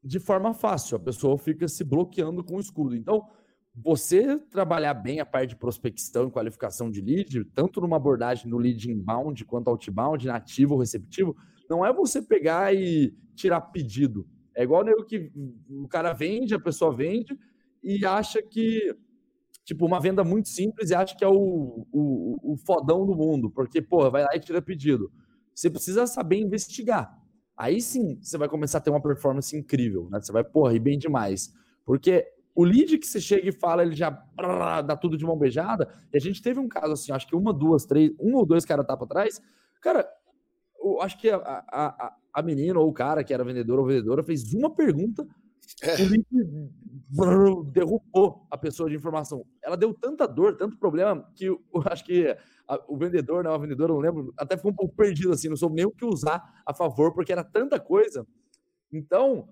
[0.03, 0.97] de forma fácil.
[0.97, 2.95] A pessoa fica se bloqueando com o escudo.
[2.95, 3.27] Então,
[3.75, 8.57] você trabalhar bem a parte de prospecção e qualificação de lead, tanto numa abordagem no
[8.57, 11.37] lead inbound quanto outbound, nativo ou receptivo,
[11.68, 14.29] não é você pegar e tirar pedido.
[14.55, 15.33] É igual o que
[15.68, 17.37] o cara vende, a pessoa vende
[17.83, 18.95] e acha que,
[19.64, 23.51] tipo, uma venda muito simples e acha que é o, o, o fodão do mundo,
[23.51, 25.11] porque, pô, vai lá e tira pedido.
[25.53, 27.12] Você precisa saber investigar.
[27.57, 30.20] Aí sim você vai começar a ter uma performance incrível, né?
[30.20, 31.53] Você vai, porra, ir bem demais.
[31.85, 34.11] Porque o lead que você chega e fala, ele já
[34.86, 35.92] dá tudo de mão beijada.
[36.12, 38.64] E a gente teve um caso assim, acho que uma, duas, três, um ou dois
[38.64, 39.40] caras tapa atrás.
[39.80, 40.09] Cara,
[40.80, 44.22] eu acho que a, a, a menina ou o cara que era vendedor ou vendedora
[44.22, 45.26] fez uma pergunta.
[45.82, 45.94] É.
[45.94, 49.44] O lead derrubou a pessoa de informação.
[49.62, 52.36] Ela deu tanta dor, tanto problema, que eu acho que
[52.68, 55.48] a, o vendedor, não, né, a vendedora, não lembro, até ficou um pouco perdido assim,
[55.48, 58.26] não soube nem o que usar a favor, porque era tanta coisa.
[58.92, 59.48] Então,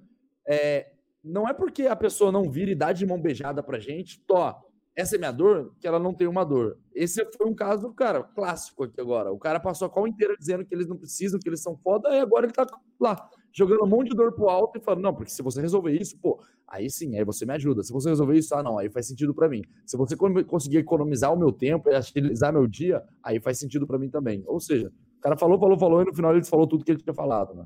[0.47, 0.92] é,
[1.23, 4.63] não é porque a pessoa não vira e dá de mão beijada pra gente, tó,
[4.95, 6.79] essa é minha dor, que ela não tem uma dor.
[6.95, 9.33] Esse foi um caso, cara, clássico aqui agora.
[9.33, 12.11] O cara passou a call inteira dizendo que eles não precisam, que eles são foda,
[12.11, 12.67] e agora ele tá
[13.01, 15.93] lá, jogando um monte de dor pro alto e falando, não, porque se você resolver
[15.93, 17.83] isso, pô, aí sim, aí você me ajuda.
[17.83, 19.63] Se você resolver isso, ah, não, aí faz sentido para mim.
[19.87, 20.15] Se você
[20.47, 24.43] conseguir economizar o meu tempo e agilizar meu dia, aí faz sentido para mim também.
[24.47, 27.01] Ou seja, o cara falou, falou, falou, e no final ele falou tudo que ele
[27.01, 27.65] tinha falado, né?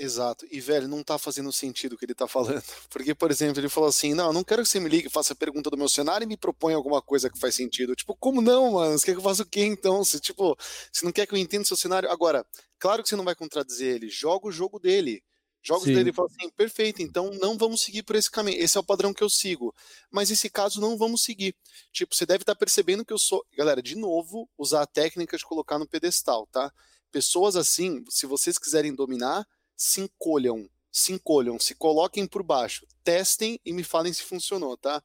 [0.00, 0.46] Exato.
[0.50, 2.62] E, velho, não tá fazendo sentido o que ele tá falando.
[2.88, 5.36] Porque, por exemplo, ele falou assim: não, não quero que você me ligue, faça a
[5.36, 7.94] pergunta do meu cenário e me proponha alguma coisa que faz sentido.
[7.94, 8.98] Tipo, como não, mano?
[8.98, 10.02] Você quer que eu faça o quê então?
[10.02, 10.56] Se, tipo,
[10.90, 12.10] você não quer que eu entenda o seu cenário?
[12.10, 12.46] Agora,
[12.78, 14.08] claro que você não vai contradizer ele.
[14.08, 15.22] Joga o jogo dele.
[15.62, 15.92] Jogos Sim.
[15.92, 18.58] dele e fala assim, perfeito, então não vamos seguir por esse caminho.
[18.58, 19.74] Esse é o padrão que eu sigo.
[20.10, 21.54] Mas esse caso não vamos seguir.
[21.92, 23.44] Tipo, você deve estar tá percebendo que eu sou.
[23.54, 26.72] Galera, de novo, usar a técnica de colocar no pedestal, tá?
[27.12, 29.46] Pessoas assim, se vocês quiserem dominar,
[29.80, 35.02] se encolham, se encolham, se coloquem por baixo, testem e me falem se funcionou, tá?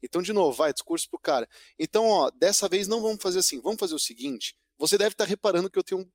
[0.00, 1.48] Então, de novo, vai, discurso pro cara.
[1.76, 4.54] Então, ó, dessa vez não vamos fazer assim, vamos fazer o seguinte.
[4.78, 6.08] Você deve estar tá reparando que eu tenho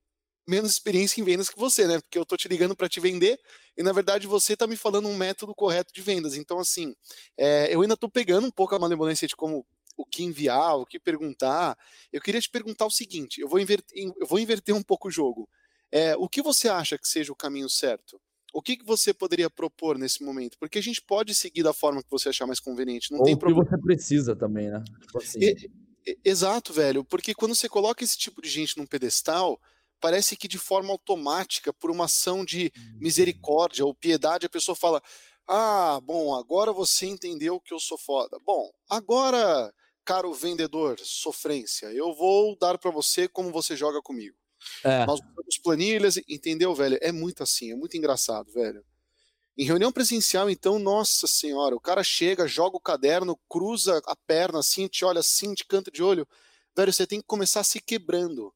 [0.47, 1.99] menos experiência em vendas que você, né?
[1.99, 3.37] Porque eu tô te ligando para te vender
[3.75, 6.35] e na verdade você tá me falando um método correto de vendas.
[6.35, 6.95] Então, assim,
[7.37, 10.85] é, eu ainda tô pegando um pouco a malemolência de como o que enviar, o
[10.85, 11.77] que perguntar.
[12.13, 15.11] Eu queria te perguntar o seguinte: eu vou inverter, eu vou inverter um pouco o
[15.11, 15.49] jogo.
[15.91, 18.19] É, o que você acha que seja o caminho certo?
[18.53, 20.57] O que, que você poderia propor nesse momento?
[20.59, 23.11] Porque a gente pode seguir da forma que você achar mais conveniente.
[23.11, 23.69] Não Ou tem o que problema.
[23.69, 24.83] você precisa também, né?
[25.01, 25.39] Tipo assim.
[25.39, 27.03] e, exato, velho.
[27.03, 29.59] Porque quando você coloca esse tipo de gente num pedestal,
[29.99, 32.97] parece que de forma automática, por uma ação de uhum.
[32.99, 35.01] misericórdia ou piedade, a pessoa fala:
[35.47, 38.37] Ah, bom, agora você entendeu que eu sou foda.
[38.45, 39.71] Bom, agora,
[40.03, 44.35] caro vendedor, sofrência, eu vou dar para você como você joga comigo.
[44.83, 45.05] É.
[45.05, 46.97] Nós usamos planilhas, entendeu, velho?
[47.01, 48.83] É muito assim, é muito engraçado, velho.
[49.57, 54.59] Em reunião presencial, então, nossa senhora, o cara chega, joga o caderno, cruza a perna
[54.59, 56.25] assim, te olha assim, de canto de olho.
[56.75, 58.53] Velho, você tem que começar se quebrando.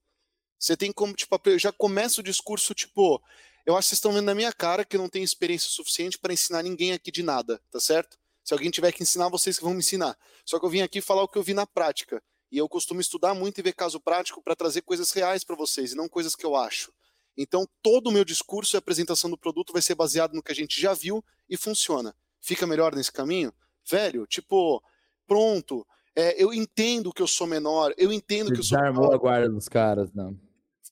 [0.58, 3.22] Você tem como, tipo, já começa o discurso, tipo,
[3.66, 6.18] eu acho que vocês estão vendo na minha cara que eu não tenho experiência suficiente
[6.18, 8.18] para ensinar ninguém aqui de nada, tá certo?
[8.44, 10.18] Se alguém tiver que ensinar, vocês que vão me ensinar.
[10.46, 12.24] Só que eu vim aqui falar o que eu vi na prática.
[12.54, 15.92] E eu costumo estudar muito e ver caso prático para trazer coisas reais para vocês
[15.92, 16.94] e não coisas que eu acho.
[17.36, 20.56] Então, todo o meu discurso e apresentação do produto vai ser baseado no que a
[20.56, 22.16] gente já viu e funciona.
[22.40, 23.52] Fica melhor nesse caminho?
[23.90, 24.84] Velho, tipo,
[25.26, 25.84] pronto.
[26.16, 29.50] É, eu entendo que eu sou menor, eu entendo que eu sou desarmou a guarda
[29.50, 30.40] dos caras, não.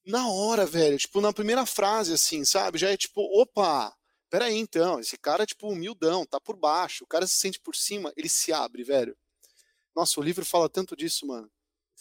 [0.04, 2.80] Na hora, velho, tipo, na primeira frase, assim, sabe?
[2.80, 3.96] Já é tipo, opa,
[4.32, 7.76] peraí, então, esse cara é, tipo, humildão, tá por baixo, o cara se sente por
[7.76, 9.16] cima, ele se abre, velho.
[9.96, 11.50] Nossa, o livro fala tanto disso, mano.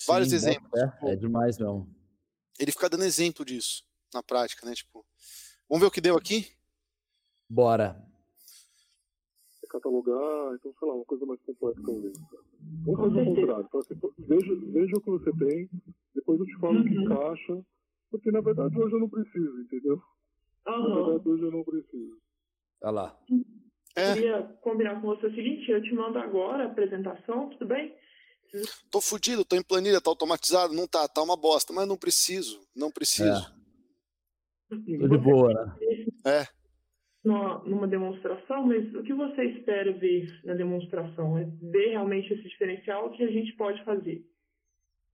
[0.07, 0.81] Vários Sim, exemplos.
[0.81, 1.89] É, tipo, é demais mesmo.
[2.59, 3.85] ele fica dando exemplo disso
[4.15, 4.75] na prática, né?
[4.75, 5.05] Tipo,
[5.69, 6.53] vamos ver o que deu aqui?
[7.49, 8.01] Bora.
[9.63, 12.17] É catalogar, então, sei lá, uma coisa mais complexa talvez.
[12.85, 13.65] Vamos fazer o contrário.
[13.67, 13.95] Então, assim,
[14.27, 15.71] veja, veja o que você tem,
[16.15, 17.03] depois eu te falo o que Uhum.
[17.03, 17.67] encaixa,
[18.11, 20.03] porque na verdade hoje eu não preciso, entendeu?
[20.67, 20.95] Na Aham.
[20.95, 22.21] verdade hoje eu não preciso.
[22.83, 23.21] Olha lá.
[23.97, 27.95] É, Queria combinar com você o seguinte, eu te mando agora a apresentação, tudo bem?
[28.91, 32.61] tô fudido, tô em planilha, tá automatizado, não tá, tá uma bosta, mas não preciso,
[32.75, 33.53] não preciso.
[34.69, 35.77] Tô de boa, né?
[36.27, 36.47] É.
[37.23, 41.39] Numa, numa demonstração, mas o que você espera ver na demonstração?
[41.39, 44.25] É ver realmente esse diferencial que a gente pode fazer.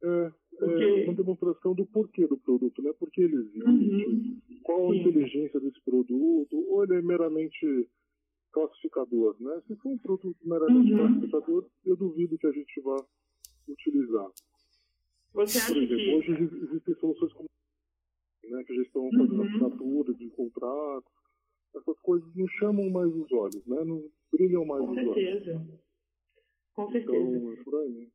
[0.02, 2.92] É, Porque- é uma demonstração do porquê do produto, né?
[2.98, 4.40] Por que ele existe, Uhum.
[4.62, 5.00] qual a Sim.
[5.00, 7.88] inteligência desse produto, ou ele é meramente
[8.60, 9.60] classificador, né?
[9.66, 10.96] Se for um produto meramente Uhum.
[10.96, 12.96] classificador, eu duvido que a gente vá
[13.68, 14.30] utilizar.
[15.34, 16.14] Você acha Por exemplo, que...
[16.14, 17.48] hoje exi- existem soluções como
[18.48, 19.46] né, que já estão fazendo Uhum.
[19.46, 21.12] assinatura de contratos,
[21.74, 23.84] essas coisas não chamam mais os olhos, né?
[23.84, 24.02] Não
[24.32, 25.14] brilham mais Com os olhos.
[25.14, 25.66] certeza.
[26.74, 27.36] Com certeza.
[27.36, 28.08] Então, é por aí.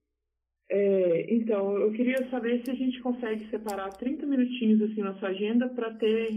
[0.69, 5.29] É, então, eu queria saber se a gente consegue separar 30 minutinhos assim na sua
[5.29, 6.29] agenda para ter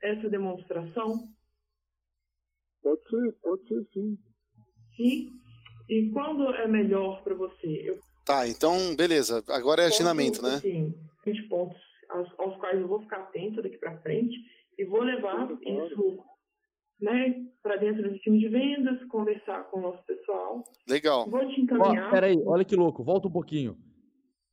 [0.00, 1.28] essa demonstração.
[2.82, 4.18] Pode ser, pode ser sim.
[4.96, 5.30] Sim?
[5.88, 7.66] E quando é melhor para você?
[7.88, 9.42] Eu Tá, então, beleza.
[9.48, 10.58] Agora é agendamento, né?
[10.58, 11.76] Sim, 20 pontos
[12.10, 14.36] aos, aos quais eu vou ficar atento daqui para frente
[14.78, 15.58] e vou levar Claro.
[15.62, 16.18] isso
[17.00, 20.62] né, para dentro do time de vendas, conversar com o nosso pessoal.
[20.86, 21.28] Legal.
[21.28, 22.10] Vou te Ó, encaminhar.
[22.10, 23.76] peraí, olha que louco, volta um pouquinho.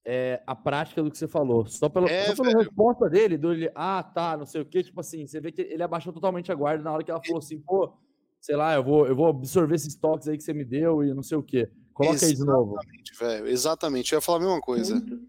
[0.05, 1.65] É a prática do que você falou.
[1.67, 4.81] Só pela, É, só pela resposta dele, do ele, ah, tá, não sei o quê,
[4.81, 7.39] tipo assim, você vê que ele abaixou totalmente a guarda na hora que ela falou
[7.39, 7.93] assim, pô,
[8.39, 11.13] sei lá, eu vou, eu vou absorver esses toques aí que você me deu e
[11.13, 11.69] não sei o quê.
[11.93, 12.73] Coloca aí de novo.
[12.75, 13.47] Exatamente, velho.
[13.47, 14.13] Exatamente.
[14.13, 14.95] Eu ia falar a mesma coisa.
[14.95, 15.19] muito,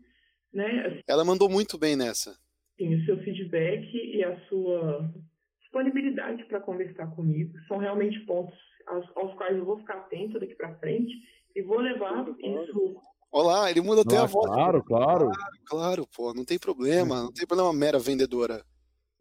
[0.53, 2.31] né, Ela mandou muito bem nessa.
[2.75, 5.11] assim, o seu feedback e a sua
[5.61, 8.55] disponibilidade para conversar comigo são realmente pontos
[8.87, 11.13] aos, aos quais eu vou ficar atento daqui para frente
[11.57, 12.37] e vou levar Claro.
[12.39, 12.97] isso.
[13.31, 14.47] Olá, ele muda até a Ah, voz.
[14.47, 15.31] claro, claro.
[15.67, 17.23] Claro, pô, não tem problema.
[17.25, 18.65] Não tem problema mera vendedora.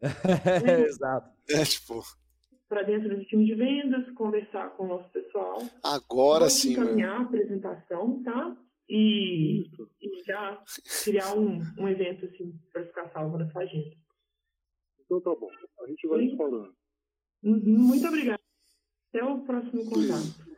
[0.88, 1.30] exato.
[1.50, 2.02] É, tipo,
[2.68, 5.58] para dentro do time de vendas, conversar com o nosso pessoal.
[5.82, 6.84] agora sim, velho.
[6.84, 8.56] encaminhar a apresentação, tá?
[8.88, 9.66] E,
[10.00, 10.62] e já
[11.04, 13.96] criar um, um evento assim para ficar salvo na sua agenda.
[15.04, 15.50] Então tá bom.
[15.82, 16.30] A gente vai Sim.
[16.30, 16.74] se falando.
[17.42, 18.40] Uhum, muito obrigada.
[19.08, 20.48] Até o próximo contato.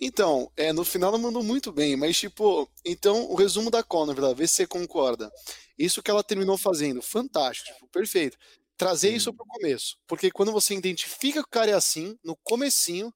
[0.00, 4.06] Então, é, no final ela mandou muito bem, mas tipo, então o resumo da call,
[4.06, 5.30] na verdade, vê se você concorda.
[5.76, 8.36] Isso que ela terminou fazendo, fantástico, tipo, perfeito.
[8.78, 13.12] Trazer isso pro começo, porque quando você identifica que o cara é assim, no comecinho,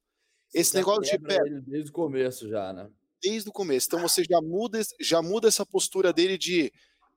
[0.53, 2.89] esse negócio de pé, desde o começo já, né?
[3.21, 6.69] desde o começo, então você já muda, já muda essa postura dele de,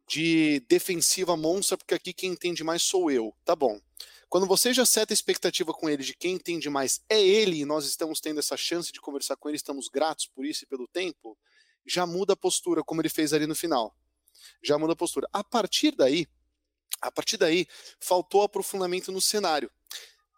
[0.09, 3.81] de defensiva monstra, porque aqui quem entende mais sou eu, tá bom.
[4.29, 7.65] Quando você já seta a expectativa com ele de quem entende mais é ele, e
[7.65, 10.87] nós estamos tendo essa chance de conversar com ele, estamos gratos por isso e pelo
[10.87, 11.37] tempo,
[11.85, 13.93] já muda a postura, como ele fez ali no final.
[14.63, 15.29] Já muda a postura.
[15.33, 16.27] A partir daí,
[17.01, 17.67] a partir daí,
[18.01, 19.71] faltou aprofundamento no cenário.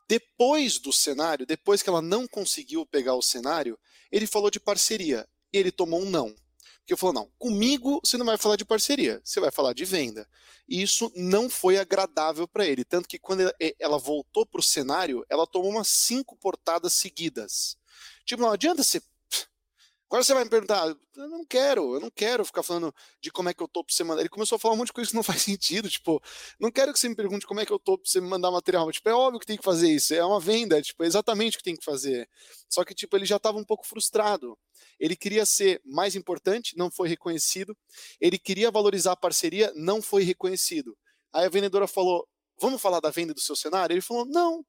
[0.09, 3.79] Depois do cenário, depois que ela não conseguiu pegar o cenário,
[4.11, 5.29] ele falou de parceria.
[5.53, 6.35] E ele tomou um não.
[6.79, 10.27] Porque falou: não, comigo você não vai falar de parceria, você vai falar de venda.
[10.67, 12.85] E isso não foi agradável para ele.
[12.85, 17.77] Tanto que quando ela- voltou para o cenário, ela tomou umas cinco portadas seguidas.
[18.25, 19.03] Tipo, não adianta você.
[20.11, 23.51] Agora você vai me perguntar, eu não quero, eu não quero ficar falando de como
[23.51, 24.23] é que eu tô pra você mandar.
[24.23, 26.23] Ele começou a falar um monte de coisa que não faz sentido, tipo,
[26.59, 28.51] não quero que você me pergunte como é que eu tô pra você me mandar
[28.51, 28.87] material.
[28.87, 31.57] Mas, tipo, é óbvio que tem que fazer isso, é uma venda, tipo, é exatamente
[31.57, 32.27] o que tem que fazer.
[32.71, 34.59] Só que, tipo, ele já estava um pouco frustrado.
[34.99, 37.77] Ele queria ser mais importante, não foi reconhecido.
[38.19, 40.97] Ele queria valorizar a parceria, não foi reconhecido.
[41.35, 42.27] Aí a vendedora falou:
[42.61, 43.93] Vamos falar da venda do seu cenário?
[43.93, 44.65] Ele falou: Não,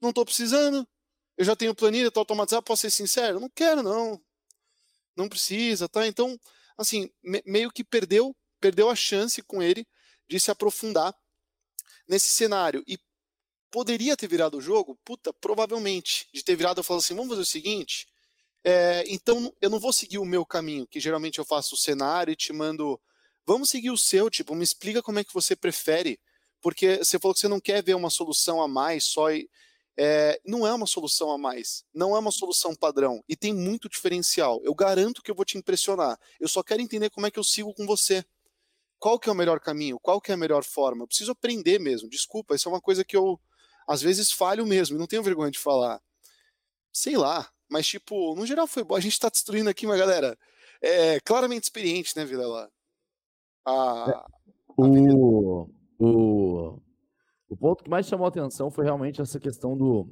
[0.00, 0.86] não estou precisando.
[1.36, 2.62] Eu já tenho planilha, estou automatizado.
[2.64, 3.40] Posso ser sincero?
[3.40, 4.20] Não quero, não.
[5.20, 6.06] Não precisa, tá?
[6.06, 6.38] Então,
[6.76, 9.86] assim, me- meio que perdeu, perdeu a chance com ele
[10.28, 11.14] de se aprofundar
[12.08, 12.82] nesse cenário.
[12.86, 12.98] E
[13.70, 14.98] poderia ter virado o jogo?
[15.04, 16.28] Puta, provavelmente.
[16.32, 18.06] De ter virado e falado assim: vamos fazer o seguinte.
[18.64, 22.32] É, então eu não vou seguir o meu caminho, que geralmente eu faço o cenário
[22.32, 23.00] e te mando.
[23.46, 26.20] Vamos seguir o seu, tipo, me explica como é que você prefere.
[26.60, 29.30] Porque você falou que você não quer ver uma solução a mais só.
[29.32, 29.48] E,
[30.02, 33.86] é, não é uma solução a mais, não é uma solução padrão e tem muito
[33.86, 34.58] diferencial.
[34.64, 36.18] Eu garanto que eu vou te impressionar.
[36.40, 38.24] Eu só quero entender como é que eu sigo com você.
[38.98, 40.00] Qual que é o melhor caminho?
[40.00, 41.02] Qual que é a melhor forma?
[41.02, 42.08] Eu preciso aprender mesmo.
[42.08, 43.38] Desculpa, isso é uma coisa que eu
[43.86, 46.00] às vezes falho mesmo, não tenho vergonha de falar.
[46.90, 48.96] Sei lá, mas tipo, no geral foi bom.
[48.96, 50.38] A gente tá destruindo aqui uma galera
[50.80, 52.70] é, claramente experiente, né, Vilela?
[53.66, 54.26] A, a
[54.78, 56.80] o, o
[57.50, 60.08] o ponto que mais chamou a atenção foi realmente essa questão do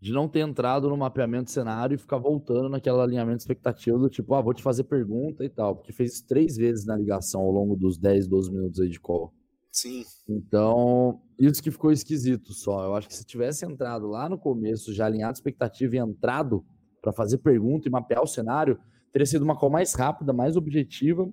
[0.00, 4.08] de não ter entrado no mapeamento de cenário e ficar voltando naquele alinhamento expectativa do
[4.08, 7.50] tipo, ah, vou te fazer pergunta e tal, porque fez três vezes na ligação ao
[7.50, 9.30] longo dos 10, 12 minutos aí de call.
[9.70, 10.02] Sim.
[10.26, 12.86] Então, isso que ficou esquisito só.
[12.86, 16.64] Eu acho que se tivesse entrado lá no começo, já alinhado expectativa e entrado
[17.02, 18.80] para fazer pergunta e mapear o cenário,
[19.12, 21.30] teria sido uma call mais rápida, mais objetiva.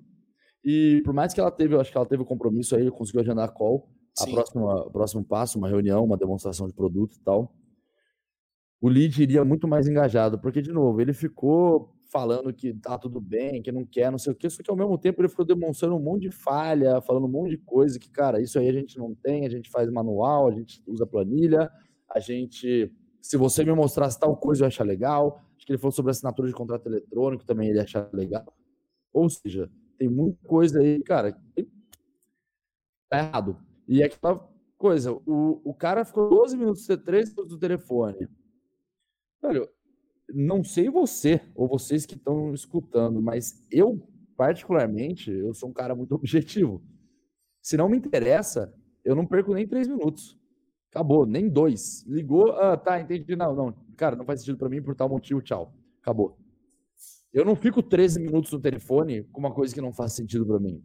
[0.62, 3.22] E por mais que ela teve, eu acho que ela teve o compromisso aí, conseguiu
[3.22, 7.20] agendar a call, a próxima, o próximo passo, uma reunião, uma demonstração de produto e
[7.20, 7.52] tal,
[8.80, 13.20] o lead iria muito mais engajado, porque, de novo, ele ficou falando que tá tudo
[13.20, 15.44] bem, que não quer, não sei o quê, só que ao mesmo tempo ele ficou
[15.44, 18.72] demonstrando um monte de falha, falando um monte de coisa que, cara, isso aí a
[18.72, 21.70] gente não tem, a gente faz manual, a gente usa planilha,
[22.08, 22.90] a gente,
[23.20, 26.10] se você me mostrasse tal coisa eu ia achar legal, acho que ele falou sobre
[26.10, 28.46] assinatura de contrato eletrônico também ele ia achar legal,
[29.12, 31.36] ou seja, tem muita coisa aí, cara,
[33.10, 33.58] tá errado,
[33.88, 38.28] e é aquela coisa, o, o cara ficou 12 minutos, 13 minutos no telefone.
[39.42, 39.68] Velho,
[40.28, 45.94] não sei você, ou vocês que estão escutando, mas eu, particularmente, eu sou um cara
[45.94, 46.82] muito objetivo.
[47.62, 48.72] Se não me interessa,
[49.04, 50.38] eu não perco nem três minutos.
[50.90, 52.04] Acabou, nem dois.
[52.06, 53.36] Ligou, ah, tá, entendi.
[53.36, 55.74] Não, não, cara, não faz sentido para mim por tal motivo, tchau.
[56.00, 56.38] Acabou.
[57.32, 60.58] Eu não fico 13 minutos no telefone com uma coisa que não faz sentido para
[60.58, 60.82] mim.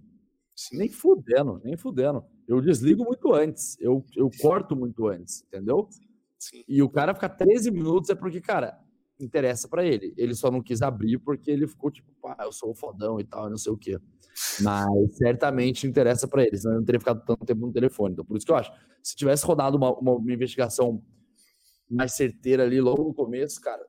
[0.55, 0.77] Sim.
[0.77, 2.23] Nem fudendo, nem fudendo.
[2.47, 5.87] Eu desligo muito antes, eu, eu corto muito antes, entendeu?
[6.39, 6.63] Sim.
[6.67, 8.77] E o cara ficar 13 minutos é porque, cara,
[9.19, 10.13] interessa para ele.
[10.17, 13.23] Ele só não quis abrir porque ele ficou tipo, pá, eu sou o fodão e
[13.23, 13.97] tal, não sei o quê.
[14.61, 18.13] Mas certamente interessa para ele, senão eu não teria ficado tanto tempo no telefone.
[18.13, 21.03] Então, por isso que eu acho, se tivesse rodado uma, uma, uma investigação
[21.89, 23.85] mais certeira ali logo no começo, cara,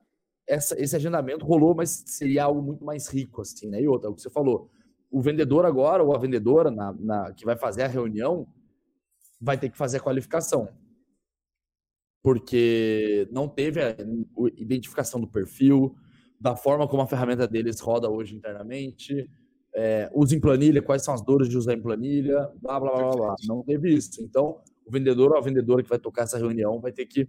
[0.47, 3.81] essa, esse agendamento rolou, mas seria algo muito mais rico, assim, né?
[3.81, 4.69] E outra, é o que você falou
[5.11, 8.47] o vendedor agora, ou a vendedora na, na, que vai fazer a reunião,
[9.39, 10.67] vai ter que fazer a qualificação.
[12.21, 13.95] Porque não teve a
[14.57, 15.95] identificação do perfil,
[16.39, 19.29] da forma como a ferramenta deles roda hoje internamente,
[19.73, 23.11] é, usa em planilha, quais são as dores de usar em planilha, blá, blá, blá,
[23.11, 23.35] blá.
[23.45, 24.23] Não teve isso.
[24.23, 27.27] Então, o vendedor ou a vendedora que vai tocar essa reunião vai ter que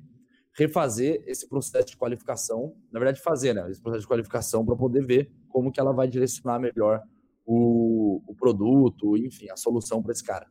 [0.53, 5.05] refazer esse processo de qualificação, na verdade fazer, né, esse processo de qualificação para poder
[5.05, 7.03] ver como que ela vai direcionar melhor
[7.47, 10.47] o, o produto, enfim, a solução para esse cara.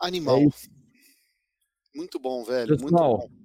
[0.00, 0.40] Animal.
[0.40, 0.48] É
[1.94, 2.76] muito bom, velho.
[2.76, 3.44] Pessoal, muito bom.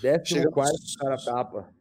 [0.00, 1.74] Décimo quarto cara tapa.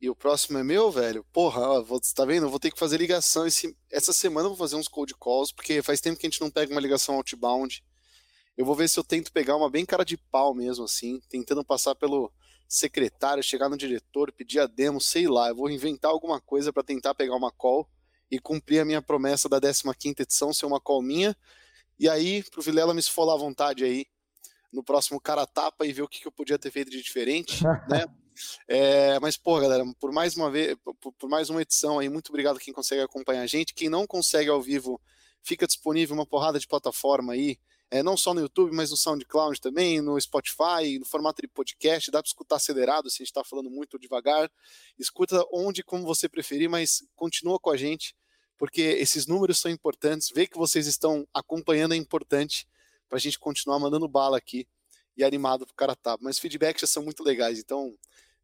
[0.00, 1.22] E o próximo é meu, velho?
[1.30, 2.46] Porra, ó, vou, tá vendo?
[2.46, 3.46] Eu vou ter que fazer ligação.
[3.46, 6.40] Esse, essa semana eu vou fazer uns cold calls, porque faz tempo que a gente
[6.40, 7.84] não pega uma ligação outbound.
[8.56, 11.62] Eu vou ver se eu tento pegar uma bem cara de pau mesmo, assim, tentando
[11.62, 12.32] passar pelo
[12.70, 16.84] secretário, chegar no diretor, pedir a demo, sei lá, eu vou inventar alguma coisa para
[16.84, 17.84] tentar pegar uma call
[18.30, 21.36] e cumprir a minha promessa da 15ª edição, ser uma call minha,
[21.98, 24.06] e aí pro Vilela me esfolar à vontade aí
[24.72, 27.60] no próximo cara tapa e ver o que, que eu podia ter feito de diferente,
[27.90, 28.06] né?
[28.68, 32.28] É, mas, pô, galera, por mais uma vez, por, por, mais uma edição aí, muito
[32.28, 33.74] obrigado quem consegue acompanhar a gente.
[33.74, 34.98] Quem não consegue ao vivo,
[35.42, 37.58] fica disponível uma porrada de plataforma aí
[37.90, 42.10] é, não só no YouTube, mas no SoundCloud também, no Spotify, no formato de podcast,
[42.10, 44.50] dá para escutar acelerado se a gente está falando muito devagar.
[44.96, 48.14] Escuta onde, como você preferir, mas continua com a gente,
[48.56, 50.30] porque esses números são importantes.
[50.32, 52.68] Ver que vocês estão acompanhando é importante
[53.08, 54.68] para a gente continuar mandando bala aqui
[55.16, 56.16] e animado para o cara tá.
[56.20, 57.98] Mas feedbacks já são muito legais, então,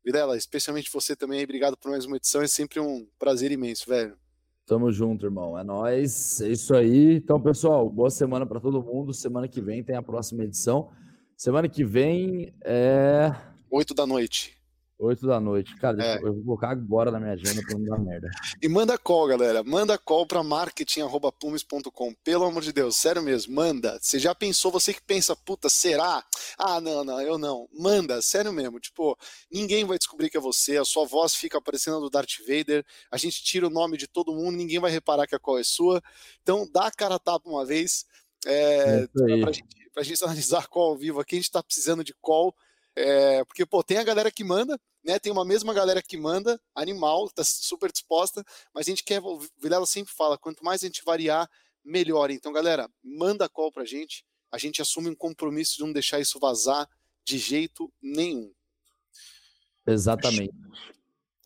[0.05, 4.18] Videla, especialmente você também, obrigado por mais uma edição, é sempre um prazer imenso, velho.
[4.67, 5.57] Tamo junto, irmão.
[5.57, 6.41] É nóis.
[6.41, 7.14] É isso aí.
[7.14, 9.14] Então, pessoal, boa semana para todo mundo.
[9.14, 10.91] Semana que vem tem a próxima edição.
[11.37, 13.33] Semana que vem é.
[13.71, 14.56] Oito da noite.
[14.99, 15.76] 8 da noite.
[15.76, 16.16] Cara, é.
[16.18, 18.30] eu vou colocar agora na minha agenda pra não dar merda.
[18.62, 19.62] E manda call, galera.
[19.62, 22.14] Manda call pra marketing.pumes.com.
[22.24, 23.99] Pelo amor de Deus, sério mesmo, manda.
[24.01, 26.24] Você já pensou, você que pensa, puta, será?
[26.59, 27.68] Ah, não, não, eu não.
[27.72, 28.80] Manda, sério mesmo.
[28.80, 29.16] Tipo,
[29.53, 33.16] ninguém vai descobrir que é você, a sua voz fica aparecendo do Darth Vader, a
[33.16, 36.03] gente tira o nome de todo mundo, ninguém vai reparar que a call é sua.
[36.42, 38.07] Então, dá a cara a tapa uma vez.
[38.47, 42.03] É, é pra, gente, pra gente analisar call ao vivo aqui, a gente tá precisando
[42.03, 42.55] de call
[42.97, 45.18] É, porque, pô, tem a galera que manda, né?
[45.18, 48.42] Tem uma mesma galera que manda, animal, tá super disposta,
[48.74, 51.49] mas a gente quer, o Vilela sempre fala, quanto mais a gente variar,
[51.84, 52.30] melhor.
[52.30, 56.40] Então, galera, manda call pra gente, a gente assume um compromisso de não deixar isso
[56.40, 56.88] vazar
[57.22, 58.51] de jeito nenhum.
[59.86, 60.55] Exatamente.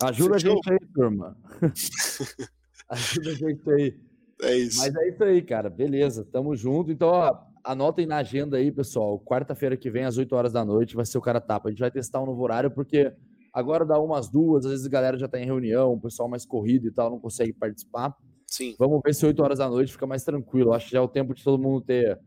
[0.03, 0.53] Ajuda Fechou?
[0.53, 1.36] a gente aí, turma.
[2.88, 4.01] Ajuda a gente aí.
[4.42, 4.78] É isso.
[4.78, 5.68] Mas é isso aí, cara.
[5.68, 6.90] Beleza, tamo junto.
[6.90, 9.19] Então, ó, anotem na agenda aí, pessoal.
[9.21, 11.69] Quarta-feira que vem, às 8 horas da noite, vai ser o cara tapa.
[11.69, 13.13] A gente vai testar um novo horário, porque
[13.53, 16.45] agora dá umas duas, às vezes a galera já tá em reunião, o pessoal mais
[16.45, 18.15] corrido e tal, não consegue participar.
[18.47, 18.75] Sim.
[18.79, 20.73] Vamos ver se 8 horas da noite fica mais tranquilo.
[20.73, 22.19] Acho que já é o tempo de todo mundo ter,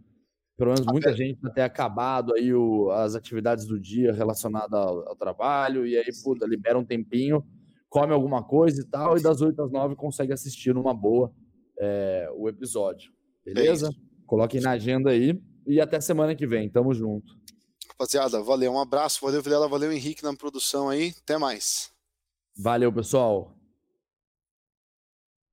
[0.58, 1.18] pelo menos muita Até...
[1.18, 6.10] gente ter acabado aí o, as atividades do dia relacionadas ao, ao trabalho, e aí,
[6.24, 7.44] puta, libera um tempinho,
[7.90, 11.32] come alguma coisa e tal, e das 8 às 9 consegue assistir numa boa
[11.78, 13.12] é, o episódio.
[13.46, 13.90] Beleza?
[13.90, 15.40] É Coloquem na agenda aí.
[15.66, 16.70] E até semana que vem.
[16.70, 17.34] Tamo junto.
[17.90, 18.74] Rapaziada, valeu.
[18.74, 19.20] Um abraço.
[19.22, 19.68] Valeu, Vilela.
[19.68, 21.14] Valeu, Henrique, na produção aí.
[21.22, 21.92] Até mais.
[22.58, 23.53] Valeu, pessoal.